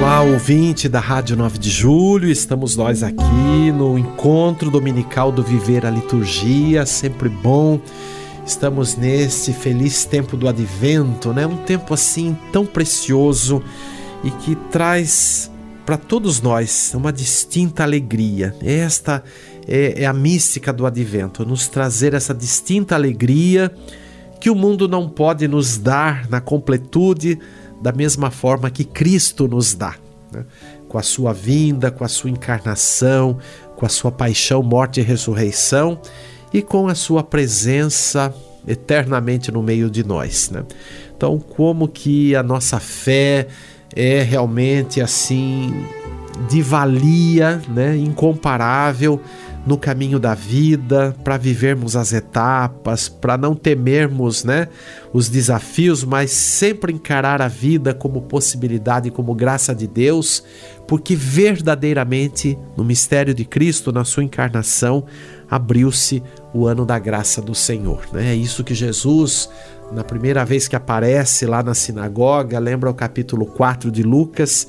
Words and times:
Olá, 0.00 0.22
ouvinte 0.22 0.88
da 0.88 0.98
Rádio 0.98 1.36
9 1.36 1.58
de 1.58 1.68
Julho, 1.68 2.30
estamos 2.30 2.74
nós 2.74 3.02
aqui 3.02 3.70
no 3.70 3.98
encontro 3.98 4.70
dominical 4.70 5.30
do 5.30 5.42
Viver 5.42 5.84
a 5.84 5.90
Liturgia, 5.90 6.86
sempre 6.86 7.28
bom. 7.28 7.78
Estamos 8.46 8.96
nesse 8.96 9.52
feliz 9.52 10.06
tempo 10.06 10.38
do 10.38 10.48
advento, 10.48 11.34
né? 11.34 11.46
Um 11.46 11.58
tempo 11.58 11.92
assim 11.92 12.34
tão 12.50 12.64
precioso 12.64 13.62
e 14.24 14.30
que 14.30 14.54
traz 14.70 15.50
para 15.84 15.98
todos 15.98 16.40
nós 16.40 16.92
uma 16.94 17.12
distinta 17.12 17.82
alegria. 17.82 18.56
Esta 18.62 19.22
é, 19.68 20.04
é 20.04 20.06
a 20.06 20.14
mística 20.14 20.72
do 20.72 20.86
advento, 20.86 21.44
nos 21.44 21.68
trazer 21.68 22.14
essa 22.14 22.32
distinta 22.32 22.94
alegria 22.94 23.70
que 24.40 24.48
o 24.48 24.54
mundo 24.54 24.88
não 24.88 25.10
pode 25.10 25.46
nos 25.46 25.76
dar 25.76 26.26
na 26.30 26.40
completude 26.40 27.38
da 27.80 27.92
mesma 27.92 28.30
forma 28.30 28.70
que 28.70 28.84
Cristo 28.84 29.48
nos 29.48 29.74
dá, 29.74 29.94
né? 30.32 30.44
com 30.88 30.98
a 30.98 31.02
sua 31.02 31.32
vinda, 31.32 31.90
com 31.90 32.04
a 32.04 32.08
sua 32.08 32.30
encarnação, 32.30 33.38
com 33.76 33.86
a 33.86 33.88
sua 33.88 34.10
paixão, 34.10 34.62
morte 34.62 35.00
e 35.00 35.02
ressurreição 35.02 36.00
e 36.52 36.60
com 36.60 36.88
a 36.88 36.94
sua 36.94 37.22
presença 37.22 38.34
eternamente 38.66 39.50
no 39.50 39.62
meio 39.62 39.90
de 39.90 40.04
nós. 40.04 40.50
Né? 40.50 40.64
Então, 41.16 41.38
como 41.38 41.88
que 41.88 42.34
a 42.34 42.42
nossa 42.42 42.78
fé 42.78 43.46
é 43.94 44.22
realmente 44.22 45.00
assim 45.00 45.86
de 46.48 46.62
valia, 46.62 47.60
né, 47.68 47.96
incomparável 47.96 49.20
no 49.66 49.76
caminho 49.76 50.18
da 50.18 50.34
vida, 50.34 51.14
para 51.22 51.36
vivermos 51.36 51.94
as 51.94 52.12
etapas, 52.12 53.08
para 53.08 53.36
não 53.36 53.54
temermos 53.54 54.42
né, 54.42 54.68
os 55.12 55.28
desafios, 55.28 56.02
mas 56.02 56.30
sempre 56.30 56.92
encarar 56.92 57.42
a 57.42 57.48
vida 57.48 57.92
como 57.92 58.22
possibilidade, 58.22 59.10
como 59.10 59.34
graça 59.34 59.74
de 59.74 59.86
Deus, 59.86 60.42
porque 60.88 61.14
verdadeiramente 61.14 62.58
no 62.76 62.82
mistério 62.82 63.34
de 63.34 63.44
Cristo, 63.44 63.92
na 63.92 64.04
sua 64.04 64.24
encarnação, 64.24 65.04
abriu-se 65.48 66.22
o 66.54 66.66
ano 66.66 66.86
da 66.86 66.98
graça 66.98 67.42
do 67.42 67.54
Senhor. 67.54 68.06
Né? 68.12 68.30
É 68.30 68.34
isso 68.34 68.64
que 68.64 68.74
Jesus, 68.74 69.50
na 69.92 70.02
primeira 70.02 70.44
vez 70.44 70.68
que 70.68 70.76
aparece 70.76 71.44
lá 71.44 71.62
na 71.62 71.74
sinagoga, 71.74 72.58
lembra 72.58 72.88
o 72.88 72.94
capítulo 72.94 73.44
4 73.46 73.90
de 73.90 74.02
Lucas 74.02 74.66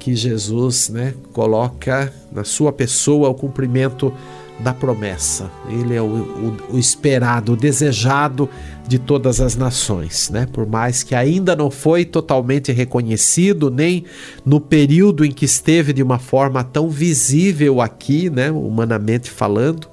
que 0.00 0.16
Jesus 0.16 0.88
né, 0.88 1.14
coloca 1.32 2.12
na 2.32 2.42
sua 2.42 2.72
pessoa 2.72 3.28
o 3.28 3.34
cumprimento 3.34 4.12
da 4.58 4.74
promessa. 4.74 5.50
Ele 5.68 5.94
é 5.94 6.02
o, 6.02 6.06
o, 6.06 6.56
o, 6.74 6.78
esperado, 6.78 7.52
o 7.52 7.56
desejado 7.56 8.48
de 8.88 8.98
todas 8.98 9.40
as 9.40 9.56
nações, 9.56 10.30
né? 10.30 10.46
Por 10.50 10.66
mais 10.66 11.02
que 11.02 11.14
ainda 11.14 11.54
não 11.54 11.70
foi 11.70 12.04
totalmente 12.04 12.72
reconhecido, 12.72 13.70
nem 13.70 14.04
no 14.44 14.60
período 14.60 15.24
em 15.24 15.30
que 15.30 15.44
esteve 15.44 15.92
de 15.92 16.02
uma 16.02 16.18
forma 16.18 16.64
tão 16.64 16.88
visível 16.88 17.80
aqui, 17.80 18.28
né? 18.28 18.50
Humanamente 18.50 19.30
falando, 19.30 19.86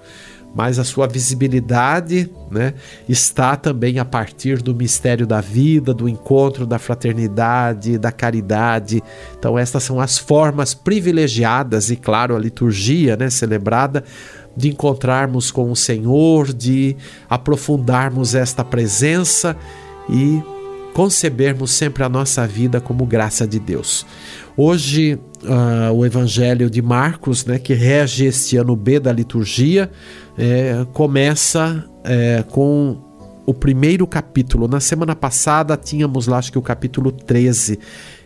mas 0.57 0.79
a 0.79 0.84
sua 0.84 1.06
visibilidade 1.06 2.31
né, 2.50 2.73
está 3.07 3.56
também 3.56 4.00
a 4.00 4.06
partir 4.06 4.59
do 4.59 4.73
mistério 4.73 5.28
da 5.28 5.40
vida, 5.40 5.94
do 5.94 6.09
encontro 6.09 6.66
da 6.66 6.79
fraternidade, 6.79 8.00
da 8.00 8.12
caridade. 8.12 9.03
Então, 9.38 9.56
estas 9.56 9.84
são 9.84 10.00
as 10.00 10.18
formas 10.18 10.73
privilegiadas 10.73 11.91
e, 11.91 11.95
claro, 11.95 12.35
a 12.35 12.40
liturgia 12.40 13.16
né, 13.16 13.29
celebrada 13.29 14.03
de 14.56 14.69
encontrarmos 14.69 15.51
com 15.51 15.69
o 15.72 15.75
Senhor, 15.75 16.51
de 16.51 16.97
aprofundarmos 17.29 18.34
esta 18.34 18.66
presença 18.66 19.56
e 20.09 20.41
concebermos 20.95 21.69
sempre 21.69 22.03
a 22.03 22.09
nossa 22.09 22.47
vida 22.47 22.81
como 22.81 23.06
graça 23.06 23.45
de 23.45 23.59
Deus. 23.59 24.03
Hoje, 24.57 25.19
uh, 25.44 25.94
o 25.94 26.03
Evangelho 26.03 26.68
de 26.68 26.81
Marcos, 26.81 27.45
né, 27.45 27.59
que 27.59 27.75
rege 27.75 28.25
este 28.25 28.57
ano 28.57 28.75
B 28.75 29.00
da 29.00 29.12
liturgia, 29.12 29.91
é, 30.38 30.86
começa 30.94 31.84
é, 32.03 32.44
com 32.50 32.98
o 33.46 33.53
primeiro 33.53 34.06
capítulo. 34.06 34.68
Na 34.68 34.80
semana 34.80 35.16
passada 35.16 35.75
tínhamos 35.78 36.28
lá, 36.28 36.38
acho 36.38 36.52
que 36.52 36.59
o 36.59 36.62
capítulo 36.62 37.12
13. 37.12 37.80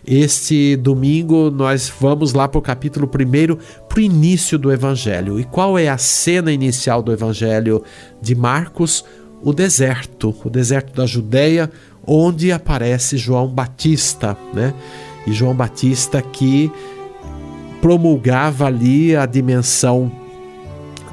Este 0.06 0.76
domingo 0.76 1.52
nós 1.52 1.94
vamos 2.00 2.34
lá 2.34 2.48
para 2.48 2.58
o 2.58 2.62
capítulo 2.62 3.08
1, 3.08 3.56
para 3.88 4.00
o 4.00 4.02
início 4.02 4.58
do 4.58 4.72
Evangelho. 4.72 5.40
E 5.40 5.44
qual 5.44 5.78
é 5.78 5.88
a 5.88 5.98
cena 5.98 6.52
inicial 6.52 7.04
do 7.04 7.14
Evangelho 7.14 7.84
de 8.20 8.34
Marcos? 8.34 9.06
O 9.44 9.54
deserto, 9.54 10.36
o 10.44 10.50
deserto 10.50 10.96
da 10.96 11.06
Judéia, 11.06 11.70
onde 12.06 12.52
aparece 12.52 13.16
João 13.18 13.48
Batista, 13.48 14.36
né? 14.54 14.74
E 15.26 15.32
João 15.32 15.56
Batista 15.56 16.22
que 16.22 16.72
promulgava 17.80 18.66
ali 18.66 19.16
a 19.16 19.26
dimensão 19.26 20.12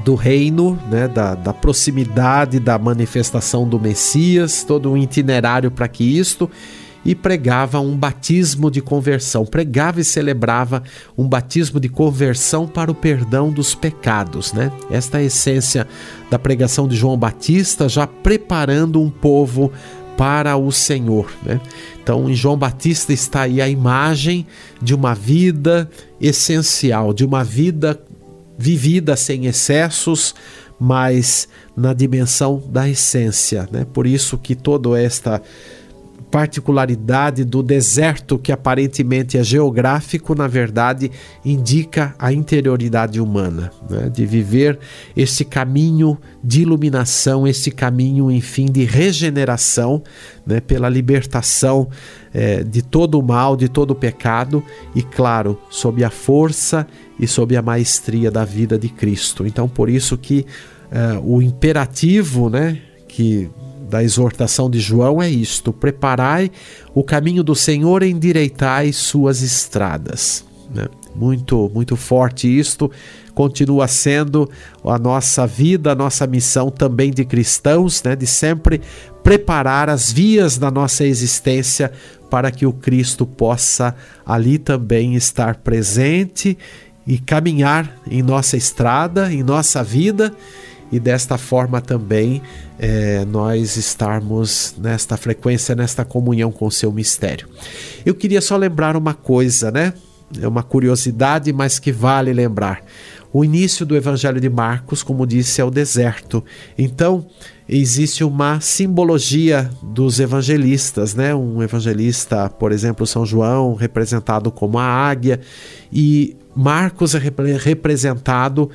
do 0.09 0.15
reino, 0.15 0.79
né, 0.91 1.07
da, 1.07 1.35
da 1.35 1.53
proximidade 1.53 2.59
da 2.59 2.79
manifestação 2.79 3.69
do 3.69 3.79
Messias, 3.79 4.65
todo 4.65 4.91
um 4.91 4.97
itinerário 4.97 5.71
para 5.71 5.87
que 5.87 6.03
isto 6.03 6.51
e 7.05 7.15
pregava 7.15 7.79
um 7.79 7.95
batismo 7.95 8.71
de 8.71 8.81
conversão, 8.81 9.45
pregava 9.45 10.01
e 10.01 10.05
celebrava 10.05 10.83
um 11.17 11.29
batismo 11.29 11.79
de 11.79 11.91
conversão 11.91 12.67
para 12.67 12.91
o 12.91 12.95
perdão 12.95 13.51
dos 13.51 13.75
pecados, 13.75 14.55
né? 14.55 14.73
Esta 14.91 15.19
é 15.19 15.21
a 15.21 15.25
essência 15.25 15.87
da 16.31 16.39
pregação 16.39 16.89
de 16.89 16.97
João 16.97 17.19
Batista, 17.19 17.87
já 17.87 18.07
preparando 18.07 19.03
um 19.03 19.11
povo 19.11 19.71
para 20.17 20.57
o 20.57 20.73
Senhor, 20.73 21.31
né? 21.45 21.61
Então, 22.03 22.31
em 22.31 22.35
João 22.35 22.57
Batista 22.57 23.13
está 23.13 23.43
aí 23.43 23.61
a 23.61 23.69
imagem 23.69 24.47
de 24.81 24.95
uma 24.95 25.15
vida 25.15 25.87
essencial, 26.19 27.13
de 27.13 27.27
uma 27.27 27.45
vida 27.45 28.01
vivida 28.59 29.17
sem 29.17 29.47
excessos, 29.47 30.35
mas 30.79 31.49
na 31.77 31.95
dimensão 31.95 32.63
da 32.69 32.89
essência, 32.89 33.69
né? 33.71 33.87
Por 33.93 34.07
isso 34.07 34.37
que 34.37 34.55
toda 34.55 35.01
esta 35.01 35.41
particularidade 36.31 37.45
do 37.45 37.63
deserto 37.63 38.39
que 38.39 38.53
aparentemente 38.53 39.39
é 39.39 39.43
geográfico, 39.43 40.35
na 40.35 40.47
verdade 40.47 41.11
indica 41.45 42.15
a 42.19 42.33
interioridade 42.33 43.21
humana, 43.21 43.71
né? 43.89 44.11
de 44.11 44.27
viver 44.27 44.79
esse 45.17 45.45
caminho 45.45 46.19
de 46.43 46.63
iluminação, 46.63 47.47
esse 47.47 47.71
caminho, 47.71 48.31
enfim, 48.31 48.67
de 48.67 48.85
regeneração, 48.85 50.03
né? 50.47 50.61
pela 50.61 50.89
libertação 50.89 51.89
é, 52.33 52.63
de 52.63 52.83
todo 52.83 53.19
o 53.19 53.23
mal, 53.23 53.57
de 53.57 53.69
todo 53.69 53.93
o 53.93 53.95
pecado 53.95 54.63
e, 54.95 55.03
claro, 55.03 55.59
sob 55.71 56.05
a 56.05 56.11
força 56.11 56.87
e 57.19 57.27
sob 57.27 57.57
a 57.57 57.63
maestria 57.63 58.31
da 58.31 58.45
vida 58.45 58.79
de 58.79 58.89
Cristo. 58.89 59.47
Então, 59.47 59.69
por 59.69 59.89
isso 59.89 60.17
que 60.19 60.45
uh, 60.93 61.21
o 61.25 61.43
imperativo, 61.43 62.49
né, 62.49 62.79
que 63.09 63.51
da 63.89 64.03
exortação 64.03 64.69
de 64.69 64.79
João 64.79 65.23
é 65.23 65.29
isto: 65.29 65.73
preparai 65.73 66.51
o 66.95 67.03
caminho 67.03 67.43
do 67.43 67.55
Senhor, 67.55 68.03
endireitai 68.03 68.93
suas 68.93 69.43
estradas. 69.43 70.45
Né? 70.73 70.87
Muito, 71.15 71.71
muito 71.75 71.97
forte 71.97 72.47
isto. 72.47 72.91
Continua 73.35 73.87
sendo 73.89 74.51
a 74.85 74.99
nossa 74.99 75.47
vida, 75.47 75.93
a 75.93 75.95
nossa 75.95 76.27
missão 76.27 76.71
também 76.71 77.11
de 77.11 77.25
cristãos, 77.25 78.03
né? 78.03 78.15
de 78.15 78.27
sempre 78.27 78.81
preparar 79.23 79.89
as 79.89 80.13
vias 80.13 80.59
da 80.59 80.71
nossa 80.71 81.05
existência 81.05 81.93
para 82.31 82.51
que 82.51 82.67
o 82.67 82.73
Cristo 82.73 83.27
possa 83.27 83.95
ali 84.27 84.59
também 84.59 85.15
estar 85.15 85.57
presente 85.57 86.59
e 87.07 87.19
caminhar 87.19 87.97
em 88.11 88.23
nossa 88.23 88.57
estrada, 88.57 89.33
em 89.33 89.43
nossa 89.43 89.83
vida 89.83 90.35
e 90.91 90.99
desta 90.99 91.37
forma 91.37 91.81
também 91.81 92.43
é, 92.79 93.25
nós 93.25 93.77
estarmos 93.77 94.75
nesta 94.79 95.17
frequência, 95.17 95.75
nesta 95.75 96.05
comunhão 96.05 96.51
com 96.51 96.67
o 96.67 96.71
seu 96.71 96.93
mistério. 96.93 97.49
Eu 98.05 98.15
queria 98.15 98.41
só 98.41 98.57
lembrar 98.57 98.97
uma 98.97 99.15
coisa, 99.15 99.71
né? 99.71 99.93
É 100.41 100.47
uma 100.47 100.63
curiosidade, 100.63 101.53
mas 101.53 101.79
que 101.79 101.91
vale 101.91 102.33
lembrar. 102.33 102.83
O 103.33 103.45
início 103.45 103.85
do 103.85 103.95
Evangelho 103.95 104.41
de 104.41 104.49
Marcos, 104.49 105.03
como 105.03 105.27
disse, 105.27 105.61
é 105.61 105.65
o 105.65 105.71
deserto. 105.71 106.43
Então, 106.79 107.27
existe 107.69 108.25
uma 108.25 108.61
simbologia 108.61 109.71
dos 109.83 110.19
evangelistas, 110.19 111.15
né? 111.15 111.35
Um 111.35 111.63
evangelista, 111.63 112.49
por 112.49 112.73
exemplo, 112.73 113.07
São 113.07 113.27
João, 113.27 113.75
representado 113.75 114.51
como 114.51 114.79
a 114.79 114.85
águia, 114.85 115.41
e 115.93 116.37
Marcos 116.57 117.15
é 117.15 117.19
representado 117.59 118.71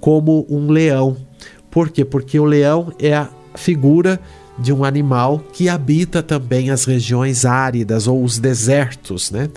como 0.00 0.46
um 0.48 0.70
leão. 0.70 1.16
Por 1.76 1.90
quê? 1.90 2.06
Porque 2.06 2.40
o 2.40 2.44
leão 2.46 2.90
é 2.98 3.14
a 3.14 3.28
figura 3.54 4.18
de 4.58 4.72
um 4.72 4.82
animal 4.82 5.44
que 5.52 5.68
habita 5.68 6.22
também 6.22 6.70
as 6.70 6.86
regiões 6.86 7.44
áridas 7.44 8.06
ou 8.06 8.24
os 8.24 8.38
desertos, 8.38 9.30
né? 9.30 9.50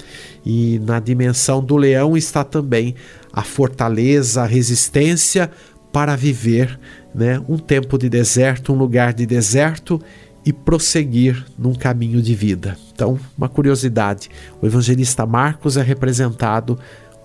E 0.46 0.80
na 0.80 1.00
dimensão 1.00 1.64
do 1.64 1.78
leão 1.78 2.18
está 2.18 2.44
também 2.44 2.94
a 3.32 3.42
fortaleza, 3.42 4.42
a 4.42 4.46
resistência 4.46 5.50
para 5.94 6.14
viver, 6.18 6.78
né, 7.16 7.42
um 7.48 7.58
tempo 7.58 7.98
de 7.98 8.10
deserto, 8.10 8.74
um 8.74 8.78
lugar 8.78 9.14
de 9.14 9.26
deserto 9.26 10.02
e 10.46 10.52
prosseguir 10.52 11.46
num 11.58 11.74
caminho 11.74 12.22
de 12.22 12.36
vida. 12.36 12.78
Então, 12.94 13.18
uma 13.38 13.48
curiosidade: 13.48 14.30
o 14.62 14.66
evangelista 14.66 15.26
Marcos 15.26 15.78
é 15.78 15.82
representado 15.82 16.78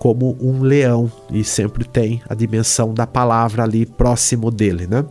como 0.05 0.37
um 0.39 0.61
leão 0.61 1.11
e 1.31 1.43
sempre 1.43 1.83
tem 1.83 2.21
a 2.29 2.35
dimensão 2.35 2.93
da 2.93 3.07
palavra 3.07 3.63
ali 3.63 3.87
próximo 3.87 4.51
dele, 4.51 4.85
né? 4.85 5.03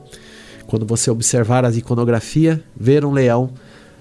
Quando 0.69 0.87
você 0.87 1.11
observar 1.11 1.65
a 1.65 1.71
iconografia, 1.71 2.63
ver 2.77 3.05
um 3.05 3.11
leão 3.11 3.51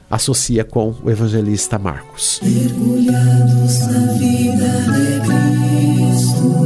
associa 0.07 0.63
com 0.63 0.94
o 1.04 1.10
evangelista 1.10 1.80
Marcos. 1.80 2.40
Mergulhados 2.44 3.80
na 3.88 4.13
vida 4.13 4.69
de 4.94 5.19
Cristo, 6.06 6.62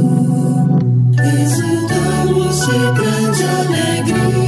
exultamos 1.40 2.66
de 2.66 2.78
grande 3.00 3.44
alegria. 3.64 4.44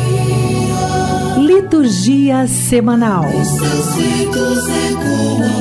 Liturgia 1.57 2.47
semanal. 2.47 3.25
Os 3.25 3.49
seus 3.49 3.97
ecoam 3.97 5.60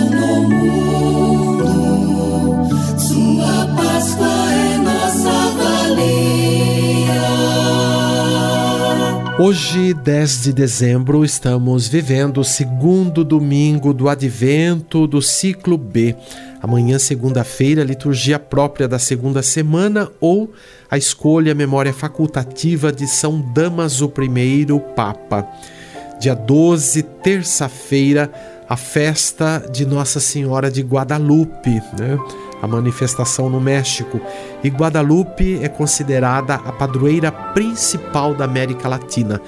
Hoje, 9.42 9.94
10 9.94 10.44
de 10.44 10.52
dezembro, 10.52 11.24
estamos 11.24 11.88
vivendo 11.88 12.42
o 12.42 12.44
segundo 12.44 13.24
domingo 13.24 13.94
do 13.94 14.10
advento 14.10 15.08
do 15.08 15.22
ciclo 15.22 15.78
B. 15.78 16.14
Amanhã, 16.62 17.00
segunda-feira, 17.00 17.82
liturgia 17.82 18.38
própria 18.38 18.86
da 18.86 19.00
segunda 19.00 19.42
semana 19.42 20.12
ou 20.20 20.52
a 20.92 20.98
escolha 20.98 21.56
memória 21.56 21.94
facultativa 21.94 22.92
de 22.92 23.08
São 23.08 23.40
Damaso 23.54 24.12
I, 24.18 24.66
Papa. 24.94 25.48
Dia 26.20 26.36
12, 26.36 27.02
terça-feira, 27.24 28.30
a 28.68 28.76
festa 28.76 29.66
de 29.72 29.86
Nossa 29.86 30.20
Senhora 30.20 30.70
de 30.70 30.82
Guadalupe, 30.82 31.82
né? 31.98 32.18
A 32.62 32.68
manifestação 32.68 33.50
no 33.50 33.60
México, 33.60 34.20
e 34.64 34.70
Guadalupe 34.70 35.60
é 35.62 35.70
considerada 35.70 36.56
a 36.56 36.72
padroeira 36.72 37.32
principal 37.32 38.34
da 38.34 38.46
América 38.46 38.88
Latina. 38.88 39.42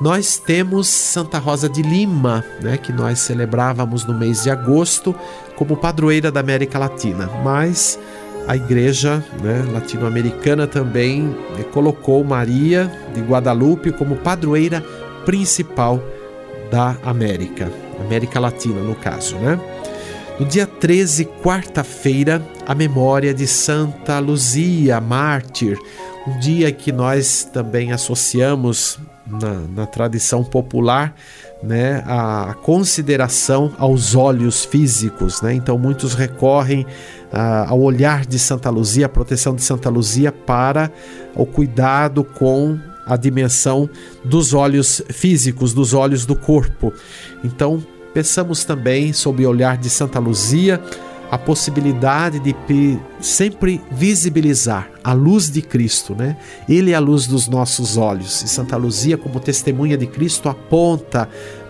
Nós 0.00 0.38
temos 0.38 0.86
Santa 0.88 1.38
Rosa 1.38 1.68
de 1.68 1.82
Lima, 1.82 2.44
né, 2.62 2.76
que 2.76 2.92
nós 2.92 3.18
celebrávamos 3.18 4.04
no 4.04 4.14
mês 4.14 4.44
de 4.44 4.50
agosto 4.50 5.14
como 5.56 5.76
padroeira 5.76 6.30
da 6.30 6.40
América 6.40 6.78
Latina, 6.78 7.28
mas 7.42 7.98
a 8.46 8.56
igreja 8.56 9.22
né, 9.42 9.64
latino-americana 9.72 10.66
também 10.66 11.36
eh, 11.58 11.64
colocou 11.64 12.24
Maria 12.24 12.90
de 13.12 13.20
Guadalupe 13.20 13.92
como 13.92 14.16
padroeira 14.16 14.82
principal 15.26 16.02
da 16.70 16.96
América, 17.04 17.70
América 18.00 18.40
Latina 18.40 18.80
no 18.80 18.94
caso, 18.94 19.36
né? 19.36 19.58
No 20.38 20.46
dia 20.46 20.68
13, 20.68 21.24
quarta-feira, 21.42 22.40
a 22.64 22.72
memória 22.72 23.34
de 23.34 23.44
Santa 23.44 24.20
Luzia, 24.20 25.00
mártir, 25.00 25.76
um 26.28 26.38
dia 26.38 26.70
que 26.70 26.92
nós 26.92 27.42
também 27.52 27.90
associamos 27.90 29.00
na, 29.26 29.54
na 29.74 29.84
tradição 29.84 30.44
popular 30.44 31.12
né, 31.60 32.04
a 32.06 32.54
consideração 32.62 33.74
aos 33.78 34.14
olhos 34.14 34.64
físicos. 34.64 35.42
Né? 35.42 35.54
Então, 35.54 35.76
muitos 35.76 36.14
recorrem 36.14 36.86
ao 37.66 37.80
olhar 37.80 38.24
de 38.24 38.38
Santa 38.38 38.70
Luzia, 38.70 39.06
a 39.06 39.08
proteção 39.08 39.56
de 39.56 39.62
Santa 39.62 39.90
Luzia, 39.90 40.30
para 40.30 40.88
o 41.34 41.44
cuidado 41.44 42.22
com 42.22 42.78
a 43.04 43.16
dimensão 43.16 43.90
dos 44.24 44.54
olhos 44.54 45.02
físicos, 45.10 45.74
dos 45.74 45.94
olhos 45.94 46.24
do 46.24 46.36
corpo. 46.36 46.92
Então, 47.42 47.82
Pensamos 48.14 48.64
também, 48.64 49.12
sob 49.12 49.44
o 49.44 49.48
olhar 49.48 49.76
de 49.76 49.90
Santa 49.90 50.18
Luzia, 50.18 50.82
a 51.30 51.36
possibilidade 51.36 52.40
de 52.40 52.54
sempre 53.20 53.80
visibilizar 53.90 54.88
a 55.04 55.12
luz 55.12 55.50
de 55.50 55.60
Cristo, 55.60 56.14
né? 56.14 56.36
Ele 56.68 56.92
é 56.92 56.94
a 56.94 57.00
luz 57.00 57.26
dos 57.26 57.48
nossos 57.48 57.96
olhos. 57.96 58.42
E 58.42 58.48
Santa 58.48 58.76
Luzia, 58.76 59.18
como 59.18 59.38
testemunha 59.38 59.96
de 59.96 60.06
Cristo, 60.06 60.48
aponta 60.48 61.28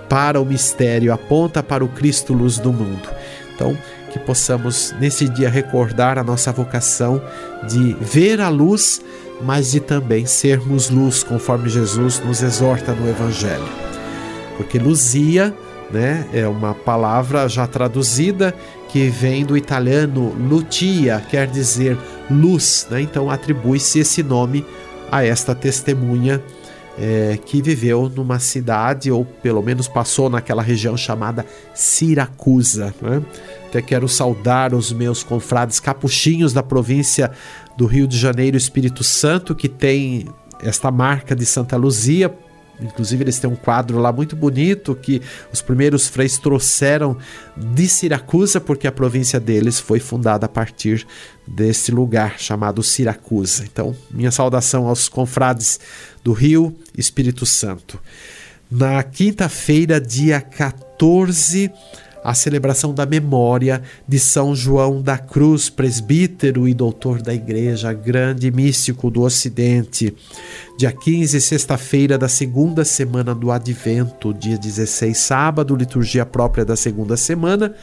para 0.08 0.40
o 0.40 0.44
mistério, 0.44 1.12
aponta 1.12 1.62
para 1.62 1.84
o 1.84 1.88
Cristo 1.88 2.32
luz 2.32 2.58
do 2.58 2.72
mundo. 2.72 3.08
Então, 3.54 3.76
que 4.12 4.18
possamos 4.18 4.94
nesse 5.00 5.28
dia 5.28 5.50
recordar 5.50 6.18
a 6.18 6.24
nossa 6.24 6.52
vocação 6.52 7.20
de 7.68 7.94
ver 8.00 8.40
a 8.40 8.48
luz, 8.48 9.02
mas 9.42 9.72
de 9.72 9.80
também 9.80 10.24
sermos 10.24 10.88
luz, 10.88 11.22
conforme 11.22 11.68
Jesus 11.68 12.20
nos 12.24 12.42
exorta 12.42 12.92
no 12.92 13.08
Evangelho. 13.08 13.68
Porque 14.56 14.78
Luzia 14.78 15.54
né? 15.90 16.26
É 16.32 16.46
uma 16.46 16.74
palavra 16.74 17.48
já 17.48 17.66
traduzida 17.66 18.54
que 18.88 19.08
vem 19.08 19.44
do 19.44 19.56
italiano 19.56 20.34
lucia, 20.34 21.22
quer 21.28 21.46
dizer 21.46 21.98
luz, 22.30 22.86
né? 22.90 23.00
Então 23.00 23.30
atribui-se 23.30 23.98
esse 23.98 24.22
nome 24.22 24.64
a 25.10 25.24
esta 25.24 25.54
testemunha 25.54 26.42
é, 26.98 27.38
que 27.44 27.62
viveu 27.62 28.10
numa 28.14 28.38
cidade, 28.38 29.10
ou 29.10 29.24
pelo 29.24 29.62
menos 29.62 29.86
passou 29.86 30.28
naquela 30.28 30.62
região 30.62 30.96
chamada 30.96 31.46
Siracusa. 31.72 32.92
Né? 33.00 33.22
Até 33.68 33.80
quero 33.80 34.08
saudar 34.08 34.74
os 34.74 34.92
meus 34.92 35.22
confrades 35.22 35.78
capuchinhos 35.78 36.52
da 36.52 36.62
província 36.62 37.30
do 37.76 37.86
Rio 37.86 38.08
de 38.08 38.18
Janeiro, 38.18 38.56
Espírito 38.56 39.04
Santo, 39.04 39.54
que 39.54 39.68
tem 39.68 40.26
esta 40.60 40.90
marca 40.90 41.36
de 41.36 41.46
Santa 41.46 41.76
Luzia, 41.76 42.34
Inclusive, 42.80 43.24
eles 43.24 43.38
têm 43.38 43.50
um 43.50 43.56
quadro 43.56 43.98
lá 43.98 44.12
muito 44.12 44.36
bonito 44.36 44.94
que 44.94 45.20
os 45.52 45.60
primeiros 45.60 46.06
freis 46.06 46.38
trouxeram 46.38 47.16
de 47.56 47.88
Siracusa, 47.88 48.60
porque 48.60 48.86
a 48.86 48.92
província 48.92 49.40
deles 49.40 49.80
foi 49.80 49.98
fundada 49.98 50.46
a 50.46 50.48
partir 50.48 51.06
desse 51.46 51.90
lugar 51.90 52.38
chamado 52.38 52.82
Siracusa. 52.82 53.64
Então, 53.64 53.96
minha 54.10 54.30
saudação 54.30 54.86
aos 54.86 55.08
confrades 55.08 55.80
do 56.22 56.32
Rio 56.32 56.76
Espírito 56.96 57.44
Santo. 57.44 57.98
Na 58.70 59.02
quinta-feira, 59.02 60.00
dia 60.00 60.40
14 60.40 61.70
a 62.22 62.34
celebração 62.34 62.92
da 62.92 63.06
memória 63.06 63.82
de 64.06 64.18
São 64.18 64.54
João 64.54 65.00
da 65.00 65.18
Cruz, 65.18 65.70
presbítero 65.70 66.68
e 66.68 66.74
doutor 66.74 67.22
da 67.22 67.32
Igreja, 67.32 67.92
grande 67.92 68.50
místico 68.50 69.10
do 69.10 69.22
Ocidente. 69.22 70.14
Dia 70.78 70.92
15, 70.92 71.40
sexta-feira 71.40 72.18
da 72.18 72.28
segunda 72.28 72.84
semana 72.84 73.34
do 73.34 73.50
Advento, 73.50 74.34
dia 74.34 74.58
16, 74.58 75.16
sábado, 75.16 75.76
liturgia 75.76 76.26
própria 76.26 76.64
da 76.64 76.76
segunda 76.76 77.16
semana. 77.16 77.74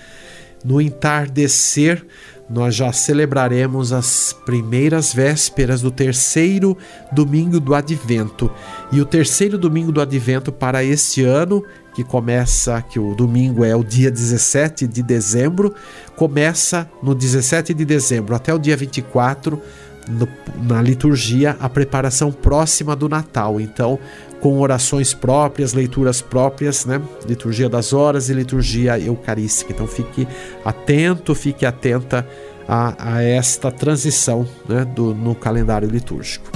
No 0.63 0.81
entardecer, 0.81 2.05
nós 2.49 2.75
já 2.75 2.91
celebraremos 2.91 3.91
as 3.91 4.35
primeiras 4.45 5.13
vésperas 5.13 5.81
do 5.81 5.91
terceiro 5.91 6.77
domingo 7.11 7.59
do 7.59 7.73
Advento. 7.73 8.51
E 8.91 9.01
o 9.01 9.05
terceiro 9.05 9.57
domingo 9.57 9.91
do 9.91 10.01
Advento 10.01 10.51
para 10.51 10.83
este 10.83 11.23
ano 11.23 11.63
que 11.95 12.03
começa, 12.03 12.81
que 12.81 12.99
o 12.99 13.15
domingo 13.15 13.63
é 13.63 13.73
o 13.73 13.83
dia 13.83 14.11
17 14.11 14.85
de 14.85 15.01
dezembro, 15.01 15.73
começa 16.17 16.89
no 17.01 17.15
17 17.15 17.73
de 17.73 17.85
dezembro 17.85 18.35
até 18.35 18.53
o 18.53 18.59
dia 18.59 18.75
24, 18.75 19.61
no, 20.09 20.27
na 20.67 20.81
liturgia, 20.81 21.55
a 21.57 21.69
preparação 21.69 22.33
próxima 22.33 22.97
do 22.97 23.07
Natal. 23.07 23.61
Então, 23.61 23.97
com 24.41 24.59
orações 24.59 25.13
próprias, 25.13 25.73
leituras 25.73 26.21
próprias, 26.21 26.85
né? 26.85 27.01
Liturgia 27.25 27.69
das 27.69 27.93
horas 27.93 28.29
e 28.29 28.33
liturgia 28.33 28.99
eucarística. 28.99 29.71
Então, 29.71 29.87
fique 29.87 30.27
atento, 30.65 31.33
fique 31.33 31.65
atenta 31.65 32.27
a, 32.67 33.15
a 33.15 33.23
esta 33.23 33.71
transição 33.71 34.45
né? 34.67 34.83
do, 34.83 35.15
no 35.15 35.33
calendário 35.33 35.89
litúrgico. 35.89 36.51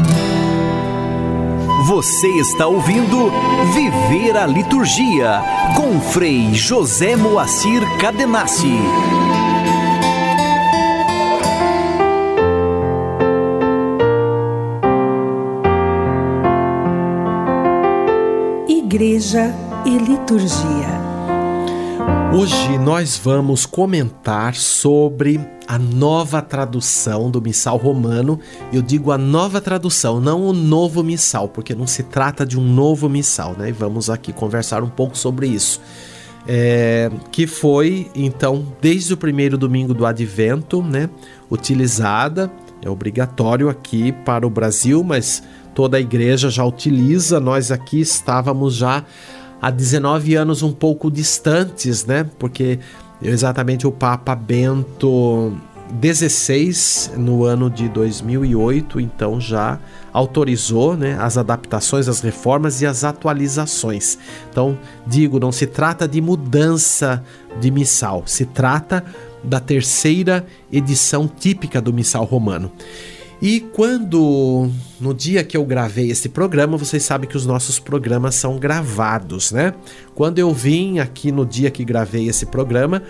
Você 1.87 2.27
está 2.27 2.67
ouvindo 2.67 3.31
Viver 4.09 4.35
a 4.37 4.47
Liturgia, 4.47 5.39
com 5.77 6.01
Frei 6.01 6.51
José 6.51 7.15
Moacir 7.15 7.83
Cadenassi. 7.99 8.73
Igreja 18.67 19.53
e 19.85 19.91
Liturgia 19.91 21.08
Hoje 22.31 22.77
nós 22.77 23.19
vamos 23.21 23.65
comentar 23.65 24.53
sobre 24.53 25.39
a 25.67 25.79
nova 25.79 26.43
tradução 26.43 27.31
do 27.31 27.41
missal 27.41 27.75
romano. 27.75 28.39
Eu 28.71 28.83
digo 28.83 29.11
a 29.11 29.17
nova 29.17 29.59
tradução, 29.59 30.21
não 30.21 30.43
o 30.43 30.53
novo 30.53 31.03
missal, 31.03 31.49
porque 31.49 31.73
não 31.73 31.87
se 31.87 32.03
trata 32.03 32.45
de 32.45 32.57
um 32.57 32.61
novo 32.61 33.09
missal, 33.09 33.55
né? 33.57 33.69
E 33.69 33.71
vamos 33.71 34.11
aqui 34.11 34.31
conversar 34.31 34.83
um 34.83 34.89
pouco 34.89 35.17
sobre 35.17 35.47
isso. 35.47 35.81
É, 36.47 37.11
que 37.31 37.47
foi 37.47 38.11
então 38.13 38.63
desde 38.79 39.13
o 39.13 39.17
primeiro 39.17 39.57
domingo 39.57 39.93
do 39.93 40.05
Advento, 40.05 40.81
né, 40.81 41.09
utilizada, 41.51 42.49
é 42.81 42.89
obrigatório 42.89 43.69
aqui 43.69 44.11
para 44.11 44.47
o 44.47 44.49
Brasil, 44.49 45.03
mas 45.03 45.43
toda 45.75 45.97
a 45.97 45.99
igreja 45.99 46.49
já 46.49 46.63
utiliza. 46.63 47.39
Nós 47.39 47.71
aqui 47.71 47.99
estávamos 47.99 48.75
já 48.75 49.03
há 49.61 49.69
19 49.69 50.35
anos 50.35 50.63
um 50.63 50.71
pouco 50.71 51.11
distantes, 51.11 52.05
né? 52.05 52.25
Porque 52.37 52.79
exatamente 53.21 53.85
o 53.85 53.91
Papa 53.91 54.35
Bento 54.35 55.53
XVI, 56.01 57.17
no 57.17 57.43
ano 57.43 57.69
de 57.69 57.89
2008, 57.89 58.99
então 58.99 59.41
já 59.41 59.79
autorizou 60.13 60.95
né, 60.95 61.17
as 61.19 61.37
adaptações, 61.37 62.07
as 62.07 62.21
reformas 62.21 62.81
e 62.81 62.85
as 62.85 63.03
atualizações. 63.03 64.17
Então, 64.51 64.77
digo, 65.07 65.39
não 65.39 65.51
se 65.51 65.65
trata 65.65 66.07
de 66.07 66.21
mudança 66.21 67.23
de 67.59 67.71
missal, 67.71 68.23
se 68.25 68.45
trata 68.45 69.03
da 69.43 69.59
terceira 69.59 70.45
edição 70.71 71.27
típica 71.27 71.81
do 71.81 71.93
missal 71.93 72.23
romano. 72.23 72.71
E 73.41 73.61
quando, 73.61 74.69
no 74.99 75.13
dia 75.13 75.45
que 75.45 75.55
eu 75.55 75.63
gravei 75.63 76.11
esse 76.11 76.27
programa, 76.27 76.77
vocês 76.77 77.03
sabem 77.03 77.29
que 77.29 77.37
os 77.37 77.45
nossos 77.45 77.79
programas 77.79 78.35
são 78.35 78.57
gravados, 78.57 79.53
né? 79.53 79.73
Quando 80.13 80.39
eu 80.39 80.53
vim 80.53 80.99
aqui 80.99 81.31
no 81.31 81.45
dia 81.45 81.71
que 81.71 81.85
gravei 81.85 82.27
esse 82.27 82.45
programa, 82.45 83.01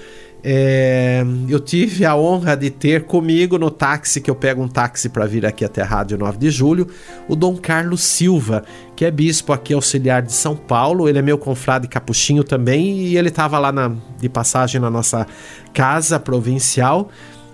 é, 0.43 1.25
eu 1.49 1.59
tive 1.59 2.05
a 2.05 2.15
honra 2.15 2.55
de 2.55 2.69
ter 2.69 3.05
comigo 3.05 3.57
no 3.57 3.71
táxi, 3.71 4.21
que 4.21 4.29
eu 4.29 4.35
pego 4.35 4.61
um 4.61 4.67
táxi 4.67 5.09
para 5.09 5.25
vir 5.25 5.45
aqui 5.47 5.65
até 5.65 5.81
a 5.81 5.85
Rádio 5.85 6.17
9 6.17 6.37
de 6.37 6.51
Julho, 6.51 6.87
o 7.27 7.35
Dom 7.35 7.57
Carlos 7.57 8.01
Silva, 8.01 8.63
que 8.95 9.03
é 9.03 9.11
bispo 9.11 9.51
aqui 9.51 9.73
auxiliar 9.73 10.21
de 10.21 10.31
São 10.31 10.55
Paulo. 10.55 11.09
Ele 11.09 11.17
é 11.19 11.21
meu 11.23 11.39
confrade 11.39 11.87
capuchinho 11.87 12.43
também 12.43 12.99
e 12.99 13.17
ele 13.17 13.29
estava 13.29 13.57
lá 13.57 13.71
na, 13.71 13.93
de 14.19 14.29
passagem 14.29 14.79
na 14.79 14.91
nossa 14.91 15.25
casa 15.73 16.19
provincial. 16.19 17.09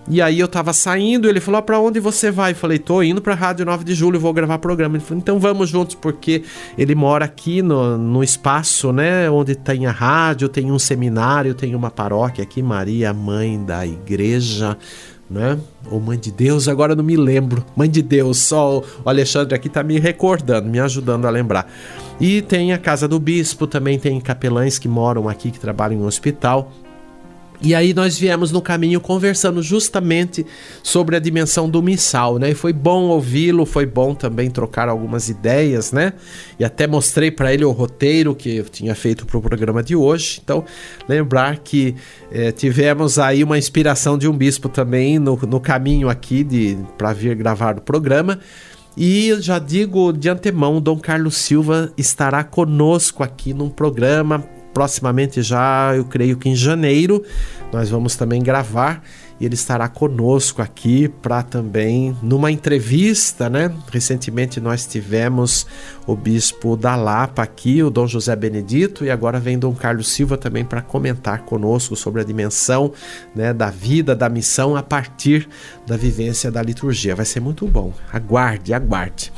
E 0.08 0.22
aí 0.22 0.40
eu 0.40 0.48
tava 0.48 0.72
saindo, 0.72 1.28
ele 1.28 1.40
falou: 1.40 1.60
ah, 1.60 1.62
"Para 1.62 1.80
onde 1.80 2.00
você 2.00 2.30
vai?" 2.30 2.52
Eu 2.52 2.56
falei: 2.56 2.78
"Tô 2.78 3.02
indo 3.02 3.22
para 3.22 3.34
Rádio 3.34 3.66
9 3.66 3.84
de 3.84 3.96
Julho, 3.96 4.20
vou 4.20 4.34
gravar 4.34 4.60
programa". 4.60 4.98
Ele 4.98 5.04
falou: 5.04 5.20
"Então 5.20 5.40
vamos 5.40 5.70
juntos 5.70 5.96
porque 5.96 6.44
ele 6.78 6.94
mora 6.94 7.26
aqui 7.26 7.62
no, 7.62 7.98
no 7.98 8.24
espaço, 8.24 8.94
né, 8.94 9.30
onde 9.30 9.56
tem 9.56 9.88
a 9.88 9.92
rádio, 9.92 10.48
tem 10.48 10.72
um 10.72 10.78
seminário, 10.78 11.56
tem 11.56 11.74
uma 11.74 11.90
paróquia 11.90 12.44
aqui, 12.44 12.62
Maria, 12.62 13.12
mãe 13.14 13.64
da 13.64 13.86
igreja, 13.86 14.78
né? 15.30 15.58
Ou 15.90 16.00
Mãe 16.00 16.18
de 16.18 16.32
Deus, 16.32 16.68
agora 16.68 16.96
não 16.96 17.04
me 17.04 17.16
lembro. 17.16 17.66
Mãe 17.76 17.90
de 17.90 18.02
Deus, 18.02 18.38
só 18.38 18.84
o 19.04 19.10
Alexandre 19.10 19.56
aqui 19.56 19.70
tá 19.70 19.84
me 19.84 20.00
recordando, 20.00 20.70
me 20.70 20.80
ajudando 20.80 21.26
a 21.26 21.30
lembrar. 21.30 21.72
E 22.20 22.42
tem 22.42 22.74
a 22.74 22.78
casa 22.78 23.08
do 23.08 23.20
bispo, 23.20 23.68
também 23.68 24.00
tem 24.00 24.20
capelães 24.22 24.78
que 24.78 24.88
moram 24.88 25.28
aqui, 25.28 25.52
que 25.52 25.60
trabalham 25.60 26.00
em 26.00 26.04
um 26.04 26.06
hospital. 26.06 26.72
E 27.62 27.74
aí 27.74 27.94
nós 27.94 28.18
viemos 28.18 28.52
no 28.52 28.62
caminho 28.62 29.00
conversando 29.00 29.62
justamente 29.62 30.46
sobre 30.84 31.16
a 31.16 31.20
dimensão 31.20 31.70
do 31.70 31.82
missal, 31.82 32.38
né? 32.38 32.52
E 32.52 32.54
foi 32.54 32.74
bom 32.74 33.04
ouvi-lo, 33.04 33.66
foi 33.66 33.86
bom 33.86 34.14
também 34.14 34.50
trocar 34.50 34.90
algumas 34.90 35.30
ideias, 35.30 35.92
né? 35.92 36.14
E 36.60 36.66
até 36.66 36.88
mostrei 36.88 37.32
para 37.32 37.54
ele 37.54 37.66
o 37.66 37.72
roteiro 37.72 38.36
que 38.36 38.58
eu 38.58 38.66
tinha 38.66 38.94
feito 38.96 39.26
para 39.26 39.38
o 39.38 39.42
programa 39.42 39.82
de 39.82 39.96
hoje. 39.96 40.40
Então, 40.44 40.64
lembrar 41.08 41.58
que 41.60 41.96
é, 42.32 42.52
tivemos 42.52 43.18
aí 43.18 43.44
uma 43.44 43.58
inspiração 43.58 44.18
de 44.18 44.28
um 44.28 44.34
bispo 44.34 44.70
também 44.70 45.18
no, 45.18 45.36
no 45.48 45.60
caminho 45.60 46.10
aqui 46.10 46.44
de 46.44 46.78
para 46.98 47.14
vir 47.14 47.36
gravar 47.36 47.78
o 47.78 47.82
programa. 47.82 48.40
E 48.98 49.36
já 49.42 49.60
digo 49.60 50.14
de 50.14 50.30
antemão, 50.30 50.80
Dom 50.80 50.98
Carlos 50.98 51.36
Silva 51.36 51.92
estará 51.98 52.44
conosco 52.44 53.24
aqui 53.24 53.54
num 53.54 53.70
programa 53.70 54.55
proximamente 54.76 55.42
já, 55.42 55.96
eu 55.96 56.04
creio 56.04 56.36
que 56.36 56.50
em 56.50 56.56
janeiro, 56.56 57.24
nós 57.72 57.90
vamos 57.90 58.18
também 58.18 58.44
gravar 58.44 59.02
e 59.40 59.46
ele 59.46 59.54
estará 59.54 59.88
conosco 59.88 60.62
aqui 60.62 61.08
para 61.08 61.42
também 61.42 62.14
numa 62.22 62.52
entrevista, 62.52 63.50
né? 63.50 63.74
Recentemente 63.90 64.60
nós 64.60 64.86
tivemos 64.86 65.66
o 66.06 66.14
bispo 66.14 66.76
da 66.76 66.98
Lapa 66.98 67.42
aqui, 67.42 67.82
o 67.82 67.90
Dom 67.90 68.06
José 68.06 68.36
Benedito, 68.36 69.06
e 69.06 69.10
agora 69.10 69.40
vem 69.40 69.58
Dom 69.58 69.74
Carlos 69.74 70.10
Silva 70.10 70.38
também 70.38 70.66
para 70.66 70.82
comentar 70.82 71.44
conosco 71.44 71.96
sobre 71.96 72.20
a 72.20 72.26
dimensão, 72.26 72.92
né, 73.34 73.54
da 73.54 73.70
vida, 73.70 74.14
da 74.14 74.28
missão 74.28 74.76
a 74.76 74.84
partir 74.84 75.48
da 75.88 75.96
vivência 75.96 76.52
da 76.52 76.62
liturgia. 76.62 77.16
Vai 77.16 77.26
ser 77.26 77.40
muito 77.40 77.66
bom. 77.66 77.94
Aguarde, 78.12 78.74
aguarde. 78.74 79.32